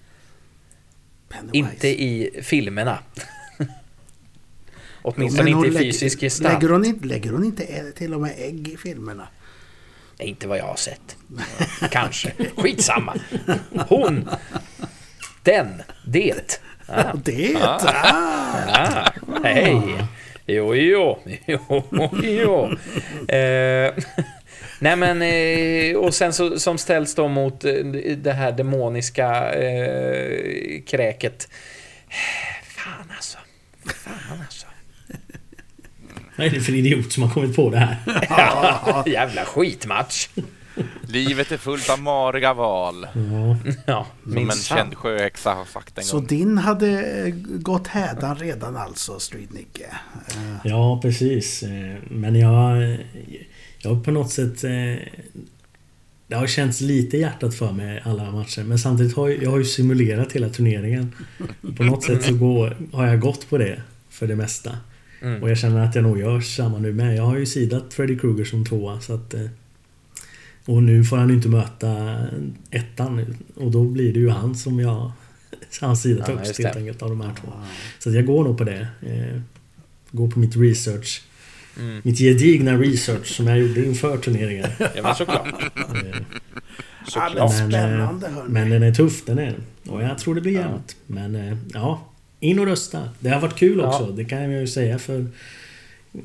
Pennywise. 1.30 1.58
inte 1.58 1.88
i 1.88 2.40
filmerna. 2.44 3.00
Åtminstone 5.02 5.50
inte 5.50 5.68
i 5.68 5.72
lägger- 5.72 5.92
fysisk 5.92 6.20
gestalt. 6.20 6.54
Lägger 6.54 6.70
hon, 6.74 6.86
inte, 6.86 7.08
lägger 7.08 7.32
hon 7.32 7.44
inte 7.46 7.92
till 7.92 8.14
och 8.14 8.22
med 8.22 8.34
ägg 8.38 8.68
i 8.68 8.78
filmerna? 8.78 9.28
Nej, 10.20 10.28
inte 10.28 10.48
vad 10.48 10.58
jag 10.58 10.66
har 10.66 10.76
sett. 10.76 11.18
Kanske. 11.92 12.32
Skitsamma. 12.58 13.16
Hon. 13.88 14.30
Den. 15.44 15.82
Det. 16.06 16.62
Ah. 16.88 17.14
Det! 17.24 17.56
Ah. 17.62 17.80
Ah, 18.74 19.12
hej! 19.44 19.98
Jo, 20.46 20.76
jo, 20.76 21.20
jo, 21.48 21.84
jo. 22.24 22.66
Eh, 23.36 23.94
nej 24.82 24.96
men, 24.96 25.22
eh, 25.22 25.98
och 25.98 26.14
sen 26.14 26.34
så, 26.34 26.60
som 26.60 26.78
ställs 26.78 27.16
då 27.16 27.28
mot 27.28 27.64
eh, 27.66 27.74
det 28.18 28.34
här 28.34 28.52
demoniska 28.52 29.54
eh, 29.54 30.82
kräket. 30.88 31.48
Fan 32.76 33.12
alltså. 33.16 33.38
Fan 33.86 34.40
alltså. 34.42 34.66
Vad 36.38 36.48
är 36.48 36.52
det 36.52 36.60
för 36.62 36.74
idiot 36.76 37.12
som 37.14 37.24
har 37.24 37.30
kommit 37.30 37.56
på 37.56 37.70
det 37.70 37.78
här? 37.78 37.98
Jävla 39.10 39.46
skitmatch. 39.46 40.28
Livet 41.08 41.52
är 41.52 41.58
fullt 41.58 41.90
av 41.90 42.00
mariga 42.02 42.54
val. 42.54 43.08
Ja, 43.14 43.58
Ja, 43.86 44.06
Som 44.24 44.38
en 44.38 44.52
känd 44.52 44.96
sjöhäxa 44.98 45.54
har 45.54 45.66
sagt 45.66 45.98
en 45.98 46.04
Så 46.04 46.18
gång. 46.18 46.28
din 46.28 46.58
hade 46.58 46.88
eh, 47.28 47.34
gått 47.46 47.88
hädan 47.88 48.36
redan 48.36 48.78
alltså, 48.78 49.20
Street 49.20 49.54
Nicke? 49.54 49.86
Ja 50.64 51.00
precis. 51.02 51.64
Men 52.10 52.36
jag... 52.36 52.98
Jag 53.84 53.96
har 53.96 54.04
på 54.04 54.12
något 54.12 54.32
sätt... 54.32 54.64
eh, 54.64 54.96
Det 56.28 56.36
har 56.36 56.48
känts 56.48 56.82
lite 56.82 57.18
hjärtat 57.18 57.56
för 57.56 57.72
mig 57.72 58.02
alla 58.06 58.32
matcher. 58.32 58.64
Men 58.64 58.80
samtidigt 58.80 59.16
har 59.16 59.30
jag, 59.30 59.44
jag 59.44 59.52
har 59.52 59.58
ju 59.58 59.66
simulerat 59.66 60.32
hela 60.32 60.50
turneringen. 60.50 61.12
På 61.78 61.84
något 61.84 62.04
sätt 62.04 62.24
så 62.24 62.34
går, 62.36 62.78
har 62.94 63.08
jag 63.08 63.20
gått 63.20 63.50
på 63.50 63.58
det 63.58 63.82
för 64.10 64.28
det 64.28 64.36
mesta. 64.36 64.78
Mm. 65.22 65.44
Och 65.44 65.50
jag 65.50 65.58
känner 65.58 65.86
att 65.86 65.96
jag 65.96 66.04
nog 66.04 66.20
gör 66.20 66.42
samma 66.42 66.78
nu 66.80 66.94
med. 66.94 67.16
Jag 67.18 67.24
har 67.24 67.38
ju 67.38 67.46
sidat 67.46 67.94
Freddy 67.94 68.18
Krueger 68.20 68.46
som 68.46 68.66
tvåa 68.66 69.02
så 69.02 69.14
att... 69.14 69.34
eh, 69.34 69.46
Och 70.66 70.84
nu 70.84 71.04
får 71.04 71.18
han 71.18 71.30
ju 71.30 71.36
inte 71.36 71.50
möta 71.50 72.18
ettan. 72.72 73.36
Och 73.56 73.72
då 73.72 73.84
blir 73.86 74.14
det 74.14 74.20
ju 74.20 74.30
han 74.30 74.56
som 74.56 74.80
jag... 74.80 75.12
Han 75.82 75.98
sidat 75.98 76.30
Ja, 76.30 76.36
högst 76.38 76.64
helt 76.64 76.76
enkelt 76.78 77.02
av 77.02 77.10
de 77.10 77.22
här 77.22 77.34
två. 77.42 77.48
Så 78.00 78.12
jag 78.12 78.26
går 78.26 78.44
nog 78.44 78.58
på 78.58 78.64
det. 78.64 78.88
Eh, 79.02 79.42
Går 80.12 80.28
på 80.32 80.40
mitt 80.40 80.56
research. 80.58 81.22
Mm. 81.80 82.02
Mitt 82.04 82.18
gedigna 82.20 82.78
research 82.78 83.26
som 83.36 83.48
jag 83.48 83.60
gjorde 83.60 83.86
inför 83.86 84.18
turneringen. 84.18 84.70
Ja, 84.80 85.04
men 85.04 85.16
såklart. 85.16 85.48
Eh, 85.76 86.22
Ja, 87.16 87.30
men 87.30 87.30
Såklart. 87.30 87.54
spännande 87.70 88.28
hörni. 88.30 88.50
Men 88.50 88.70
den 88.70 88.84
är 88.84 88.94
tuff, 88.94 89.26
den 89.26 89.40
är. 89.40 89.56
Och 89.88 90.04
jag 90.04 90.18
tror 90.18 90.36
det 90.36 90.42
blir 90.42 90.52
jämnt. 90.54 90.96
Men 91.08 91.36
eh, 91.36 91.58
ja, 91.74 92.08
in 92.40 92.60
och 92.60 92.66
rösta. 92.66 93.10
Det 93.20 93.30
har 93.30 93.42
varit 93.42 93.56
kul 93.56 93.80
Ja. 93.80 93.88
också. 93.88 94.12
Det 94.12 94.26
kan 94.26 94.42
jag 94.52 94.62
ju 94.62 94.68
säga 94.68 95.00
för... 95.00 95.26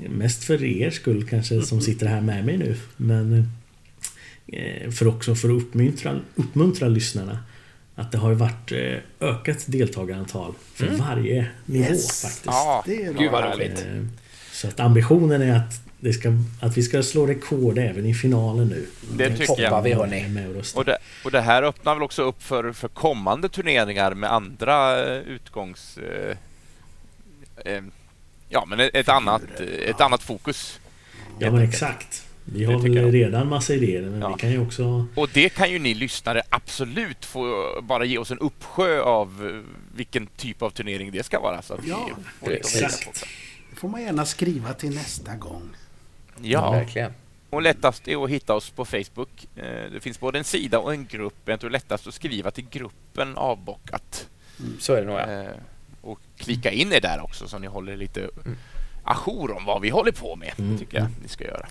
Mest 0.09 0.45
för 0.45 0.65
er 0.65 0.91
skull 0.91 1.29
kanske 1.29 1.63
som 1.63 1.81
sitter 1.81 2.07
här 2.07 2.21
med 2.21 2.45
mig 2.47 2.57
nu. 2.57 2.77
Men 2.97 3.49
eh, 4.47 4.91
för 4.91 5.07
också 5.09 5.35
för 5.35 5.49
att 5.57 5.63
uppmuntra, 5.63 6.21
uppmuntra 6.35 6.89
lyssnarna. 6.89 7.39
Att 7.95 8.13
det 8.13 8.19
har 8.19 8.29
ju 8.31 8.35
varit 8.37 8.73
eh, 8.73 9.29
ökat 9.29 9.65
deltagarantal 9.67 10.55
för 10.75 10.87
varje 10.89 11.47
nivå 11.67 11.85
Yes. 11.85 12.23
faktiskt. 12.23 12.43
Ja, 12.47 12.83
Det 12.87 13.03
är 13.05 13.13
Gud 13.13 13.31
vad 13.33 13.45
härligt. 13.45 13.87
Eh, 14.57 14.61
Så 14.61 14.69
att 14.69 14.81
ambitionen 14.81 15.43
är 15.43 15.57
att, 15.57 15.81
det 16.01 16.13
ska, 16.13 16.33
att 16.61 16.77
vi 16.77 16.83
ska 16.83 17.03
slå 17.03 17.27
rekord 17.27 17.79
även 17.79 18.07
i 18.07 18.15
finalen 18.15 18.69
nu. 18.69 18.87
det 19.17 19.31
tycker 19.31 19.47
Toppar 19.47 19.63
jag. 19.63 19.83
vi 19.83 19.91
Är 19.91 19.97
hörni. 19.97 20.29
med 20.29 20.65
och 20.75 20.85
det, 20.85 20.99
och 21.25 21.31
det 21.31 21.41
här 21.41 21.63
öppnar 21.63 21.95
väl 21.95 22.03
också 22.03 22.23
upp 22.23 22.43
för, 22.43 22.73
för 22.73 22.89
kommande 22.89 23.49
turneringar 23.49 24.15
med 24.15 24.33
andra 24.33 25.07
eh, 25.15 25.19
utgångs... 25.23 25.99
Eh, 25.99 26.37
eh, 27.73 27.83
ja, 28.49 28.65
men 28.67 28.81
ett, 28.81 28.91
ett, 28.95 29.09
annat, 29.09 29.43
eh, 29.61 29.91
ett 29.91 30.01
annat 30.01 30.23
fokus. 30.23 30.81
Ja 31.39 31.51
men 31.51 31.63
exakt. 31.63 32.23
Vi 32.45 32.65
har 32.65 32.79
väl 32.79 33.13
redan 33.13 33.49
massa 33.49 33.75
idéer 33.75 34.03
men 34.03 34.21
Ja. 34.21 34.29
vi 34.35 34.41
kan 34.41 34.51
ju 34.51 34.61
också... 34.61 35.07
Och 35.15 35.29
det 35.33 35.49
kan 35.49 35.71
ju 35.71 35.79
ni 35.79 35.95
lyssnare 35.95 36.43
absolut 36.49 37.25
få 37.25 37.67
bara 37.83 38.05
ge 38.05 38.19
oss 38.19 38.31
en 38.31 38.39
uppsjö 38.39 39.01
av 39.01 39.51
eh, 39.55 39.71
vilken 39.97 40.27
typ 40.27 40.63
av 40.63 40.71
turnering 40.71 41.11
det 41.13 41.23
ska 41.23 41.41
vara. 41.41 41.63
Så 41.63 41.75
att 41.75 41.81
Ja, 41.87 42.09
vi 42.41 42.47
får 42.47 42.53
exakt. 42.53 43.27
Får 43.77 43.89
man 43.89 44.03
gärna 44.03 44.25
skriva 44.27 44.73
till 44.75 44.95
nästa 44.95 45.37
gång. 45.37 45.69
Ja, 46.43 46.71
Verkligen. 46.71 47.13
och 47.51 47.63
lättast 47.63 48.09
är 48.09 48.25
att 48.25 48.31
hitta 48.31 48.55
oss 48.55 48.71
på 48.71 48.85
Facebook. 48.85 49.47
Eh, 49.57 49.91
Det 49.93 50.01
finns 50.01 50.21
både 50.21 50.39
en 50.39 50.45
sida 50.45 50.79
och 50.79 50.93
en 50.93 51.07
grupp. 51.07 51.35
Jag 51.45 51.61
tror 51.61 51.71
lättast 51.71 52.07
att 52.07 52.15
skriva 52.15 52.51
till 52.51 52.69
gruppen 52.71 53.37
avbockat. 53.37 54.29
Så 54.81 54.93
är 54.93 55.01
det 55.01 55.07
nog 55.07 55.17
ja. 55.19 55.31
Eh, 55.43 55.51
Och 56.03 56.19
klicka 56.37 56.71
in 56.71 56.93
er 56.93 57.01
där 57.01 57.21
också 57.25 57.49
så 57.49 57.59
ni 57.59 57.67
håller 57.67 57.97
lite 57.97 58.31
ajour 59.05 59.57
om 59.57 59.65
vad 59.65 59.83
vi 59.83 59.89
håller 59.91 60.13
på 60.13 60.37
med. 60.37 60.53
Mm. 60.59 60.79
tycker 60.79 60.99
jag 60.99 61.09
ni 61.23 61.29
ska 61.29 61.45
göra. 61.45 61.67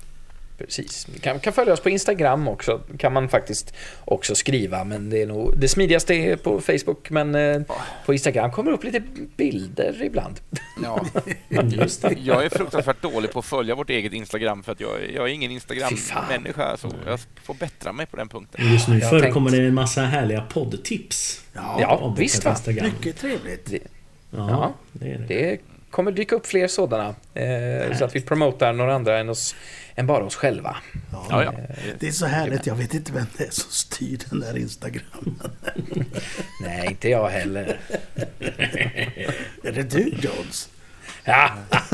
Precis. 0.57 1.07
Ni 1.13 1.19
kan, 1.19 1.39
kan 1.39 1.53
följa 1.53 1.73
oss 1.73 1.79
på 1.79 1.89
Instagram 1.89 2.47
också. 2.47 2.81
kan 2.97 3.13
man 3.13 3.29
faktiskt 3.29 3.73
också 4.05 4.35
skriva. 4.35 4.83
Men 4.83 5.09
det 5.09 5.21
är 5.21 5.27
nog 5.27 5.57
det 5.57 5.67
smidigaste 5.67 6.13
är 6.13 6.35
på 6.35 6.61
Facebook. 6.61 7.09
Men 7.09 7.35
eh, 7.35 7.61
på 8.05 8.13
Instagram 8.13 8.51
kommer 8.51 8.71
upp 8.71 8.83
lite 8.83 8.99
bilder 9.37 10.03
ibland. 10.03 10.39
Ja. 10.83 11.05
Just 11.63 12.01
det. 12.01 12.15
Jag 12.23 12.45
är 12.45 12.49
fruktansvärt 12.49 13.01
dålig 13.01 13.31
på 13.31 13.39
att 13.39 13.45
följa 13.45 13.75
vårt 13.75 13.89
eget 13.89 14.13
Instagram 14.13 14.63
för 14.63 14.71
att 14.71 14.79
jag, 14.79 14.91
jag 15.13 15.23
är 15.29 15.33
ingen. 15.33 15.51
Instagram-människa. 15.51 16.77
Så 16.77 16.91
jag 17.05 17.19
får 17.43 17.53
bättra 17.53 17.93
mig 17.93 18.05
på 18.05 18.17
den 18.17 18.27
punkten. 18.29 18.71
Just 18.73 18.87
nu 18.87 19.01
förekommer 19.01 19.49
tänkt- 19.49 19.61
det 19.61 19.67
en 19.67 19.73
massa 19.73 20.01
härliga 20.01 20.41
poddtips. 20.41 21.41
Ja, 21.53 21.77
Ja, 21.81 22.15
visst 22.17 22.45
va? 22.45 22.55
Mycket 22.67 23.17
trevligt. 23.17 23.69
Ja, 23.71 23.81
Ja. 24.49 24.73
det 24.91 25.11
är 25.11 25.17
det. 25.17 25.25
Det 25.27 25.59
kommer 25.95 26.11
dyka 26.11 26.35
upp 26.35 26.47
fler 26.47 26.67
sådana. 26.67 27.15
Eh, 27.33 27.97
så 27.97 28.05
att 28.05 28.15
vi 28.15 28.21
promotar 28.21 28.73
några 28.73 28.95
andra 28.95 29.19
än, 29.19 29.29
oss, 29.29 29.55
än 29.95 30.07
bara 30.07 30.23
oss 30.23 30.35
själva. 30.35 30.77
Ja. 31.11 31.25
Ja, 31.29 31.43
ja. 31.43 31.53
Det 31.99 32.07
är 32.07 32.11
så 32.11 32.25
härligt, 32.25 32.65
jag 32.67 32.75
vet 32.75 32.93
inte 32.93 33.11
vem 33.13 33.25
det 33.37 33.43
är 33.43 33.51
som 33.51 33.71
styr 33.71 34.19
den 34.29 34.39
där 34.39 34.57
Instagram. 34.57 35.39
Nej, 36.61 36.87
inte 36.87 37.09
jag 37.09 37.29
heller. 37.29 37.79
Är 39.63 39.71
det 39.71 39.83
du 39.83 40.03
Jones? 40.03 40.69
Ja, 41.23 41.49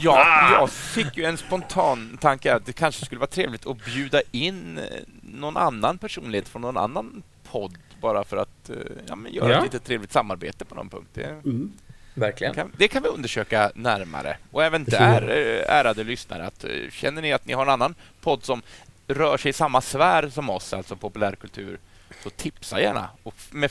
Ja, 0.00 0.50
jag 0.60 0.70
fick 0.70 1.16
ju 1.16 1.24
en 1.24 1.36
spontan 1.36 2.18
tanke 2.20 2.54
att 2.54 2.66
det 2.66 2.72
kanske 2.72 3.04
skulle 3.04 3.18
vara 3.18 3.30
trevligt 3.30 3.66
att 3.66 3.84
bjuda 3.84 4.20
in 4.30 4.78
eh, 4.78 4.84
någon 5.22 5.56
annan 5.56 5.98
personlighet 5.98 6.48
från 6.48 6.62
någon 6.62 6.76
annan 6.76 7.22
podd 7.52 7.78
bara 8.00 8.24
för 8.24 8.36
att 8.36 8.70
eh, 8.70 8.76
ja, 9.06 9.16
men 9.16 9.32
göra 9.32 9.50
Ja. 9.50 9.58
ett 9.58 9.64
lite 9.72 9.78
trevligt 9.86 10.12
samarbete 10.12 10.64
på 10.64 10.74
någon 10.74 10.88
punkt. 10.88 11.08
Det, 11.14 11.24
Mm. 11.44 11.72
Verkligen. 12.18 12.54
kan, 12.54 12.72
det 12.76 12.88
kan 12.88 13.02
vi 13.02 13.08
undersöka 13.08 13.72
närmare. 13.74 14.36
Och 14.50 14.64
även 14.64 14.84
där, 14.84 15.22
eh, 15.22 15.76
ärade 15.76 16.04
lyssnare, 16.04 16.46
att 16.46 16.64
eh, 16.64 16.70
känner 16.90 17.22
ni 17.22 17.32
att 17.32 17.46
ni 17.46 17.52
har 17.52 17.62
en 17.62 17.68
annan 17.68 17.94
podd 18.20 18.44
som 18.44 18.62
rör 19.06 19.36
sig 19.36 19.50
i 19.50 19.52
samma 19.52 19.80
sfär 19.80 20.28
som 20.28 20.50
oss, 20.50 20.72
alltså 20.72 20.96
populärkultur, 20.96 21.78
så 22.22 22.30
tipsa 22.30 22.80
gärna. 22.80 23.10
Och 23.22 23.34
med 23.50 23.70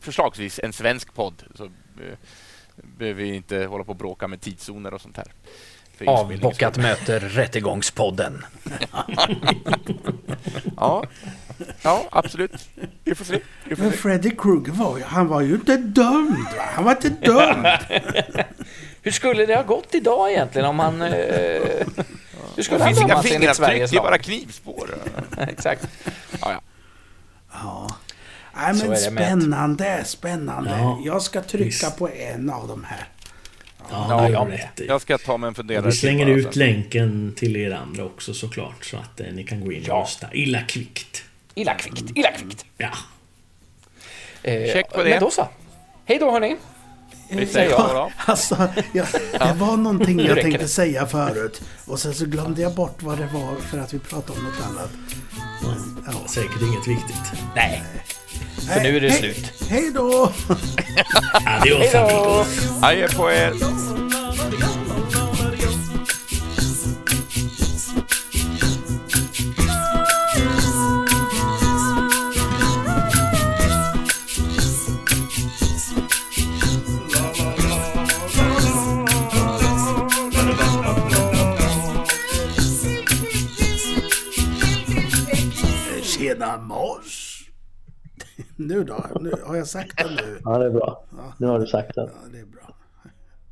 förslagsvis 0.00 0.60
en 0.62 0.72
svensk 0.72 1.14
podd 1.14 1.42
så 1.54 1.64
eh, 1.64 2.18
behöver 2.76 3.22
vi 3.22 3.34
inte 3.34 3.64
hålla 3.64 3.84
på 3.84 3.90
och 3.90 3.96
bråka 3.96 4.28
med 4.28 4.40
tidszoner 4.40 4.94
och 4.94 5.00
sånt 5.00 5.16
här. 5.16 5.32
Avbockat 6.06 6.72
skull. 6.74 6.82
möter 6.82 7.20
Rättegångspodden. 7.20 8.44
Ja. 10.76 11.04
ja, 11.82 12.04
absolut. 12.10 12.68
Vi 13.04 13.14
får 13.14 13.24
se. 13.24 13.40
Vi 13.64 13.76
får 13.76 13.82
Men 13.82 13.92
se. 13.92 13.98
Freddy 13.98 14.30
Krueger 14.30 14.72
var 14.72 14.98
ju, 14.98 15.04
han 15.04 15.28
var 15.28 15.40
ju 15.40 15.54
inte 15.54 15.76
dömd 15.76 16.38
va? 16.56 16.62
Han 16.74 16.84
var 16.84 16.92
inte 16.92 17.08
dömd! 17.08 17.66
Hur 19.02 19.10
skulle 19.10 19.46
det 19.46 19.56
ha 19.56 19.62
gått 19.62 19.94
idag 19.94 20.32
egentligen 20.32 20.68
om 20.68 20.78
han... 20.78 21.02
Eh, 21.02 21.10
hur 21.10 21.84
Det 22.56 22.62
skulle 22.62 22.80
han 22.84 22.88
finns 22.88 23.00
inga 23.00 23.08
dömas 23.08 23.24
enligt 23.24 23.56
fingeravtryck, 23.56 23.90
det 23.90 23.96
är 23.96 24.00
bara 24.02 24.18
knivspår. 24.18 24.94
Exakt. 25.38 25.88
Ja, 26.40 26.52
ja. 26.52 26.60
Ja. 27.52 27.96
Nej 28.56 28.74
men 28.74 28.90
det 28.90 28.96
spännande, 28.96 30.04
spännande. 30.04 30.70
Ja, 30.70 31.00
Jag 31.04 31.22
ska 31.22 31.42
trycka 31.42 31.64
visst. 31.64 31.98
på 31.98 32.08
en 32.08 32.50
av 32.50 32.68
de 32.68 32.84
här. 32.84 33.08
Ja, 33.90 34.28
Ja, 34.30 34.48
jag. 34.48 34.60
Jag 34.88 35.00
ska 35.00 35.18
ta 35.18 35.36
mig 35.36 35.48
en 35.48 35.54
funderare 35.54 35.86
vi 35.86 35.92
slänger 35.92 36.26
ut 36.26 36.44
sen. 36.54 36.58
länken 36.66 37.32
till 37.36 37.56
er 37.56 37.70
andra 37.70 38.04
också 38.04 38.34
såklart 38.34 38.84
så 38.84 38.96
att 38.96 39.20
eh, 39.20 39.26
ni 39.32 39.44
kan 39.44 39.60
gå 39.60 39.72
in 39.72 39.82
och 39.82 39.88
Ja. 39.88 40.00
rösta 40.02 40.26
illa 40.34 40.60
kvickt. 40.62 41.24
Illa 41.54 41.74
kvickt, 41.74 42.04
illa 42.14 42.32
kvickt. 42.32 42.64
Ja. 42.78 42.90
Eh, 44.42 44.72
Check 44.72 44.92
på 44.92 45.02
det. 45.02 45.10
Men 45.10 45.20
då 45.20 45.30
så. 45.30 45.48
Hej 46.04 46.18
då 46.18 46.30
hörni. 46.30 46.56
Vi 47.30 47.46
säger 47.46 47.70
ja 47.70 47.90
då. 47.94 48.10
Alltså, 48.32 48.68
jag, 48.92 49.06
det 49.32 49.54
var 49.58 49.76
någonting 49.76 50.20
jag 50.20 50.40
tänkte 50.40 50.68
säga 50.68 51.06
förut. 51.06 51.62
Och 51.86 51.98
sen 51.98 52.14
så 52.14 52.24
glömde 52.26 52.62
jag 52.62 52.74
bort 52.74 53.02
vad 53.02 53.18
det 53.18 53.26
var 53.32 53.56
för 53.56 53.78
att 53.78 53.94
vi 53.94 53.98
pratade 53.98 54.38
om 54.38 54.44
något 54.44 54.60
annat. 54.70 54.90
Ja. 56.06 56.28
Säkert 56.28 56.62
inget 56.62 56.88
viktigt. 56.88 57.32
Nej, 57.56 57.82
för 58.74 58.80
nu 58.80 58.96
är 58.96 59.00
det 59.00 59.10
Hej- 59.10 59.18
slut. 59.20 59.52
Hej 59.68 59.90
då! 59.94 60.32
Adios 61.46 61.78
Hej 61.78 61.90
då! 61.92 61.98
amigos! 62.08 62.82
Adjö 62.82 63.08
på 63.08 63.30
er. 63.30 63.52
Nu 88.56 88.84
då? 88.84 89.06
Nu, 89.20 89.32
har 89.44 89.56
jag 89.56 89.66
sagt 89.66 89.96
det 89.96 90.10
nu? 90.10 90.38
Ja, 90.44 90.58
det 90.58 90.66
är 90.66 90.70
bra. 90.70 91.04
Nu 91.38 91.46
har 91.46 91.58
du 91.58 91.66
sagt 91.66 91.94
det. 91.94 92.00
Ja, 92.00 92.28
det 92.32 92.38
är 92.38 92.44
bra. 92.44 92.63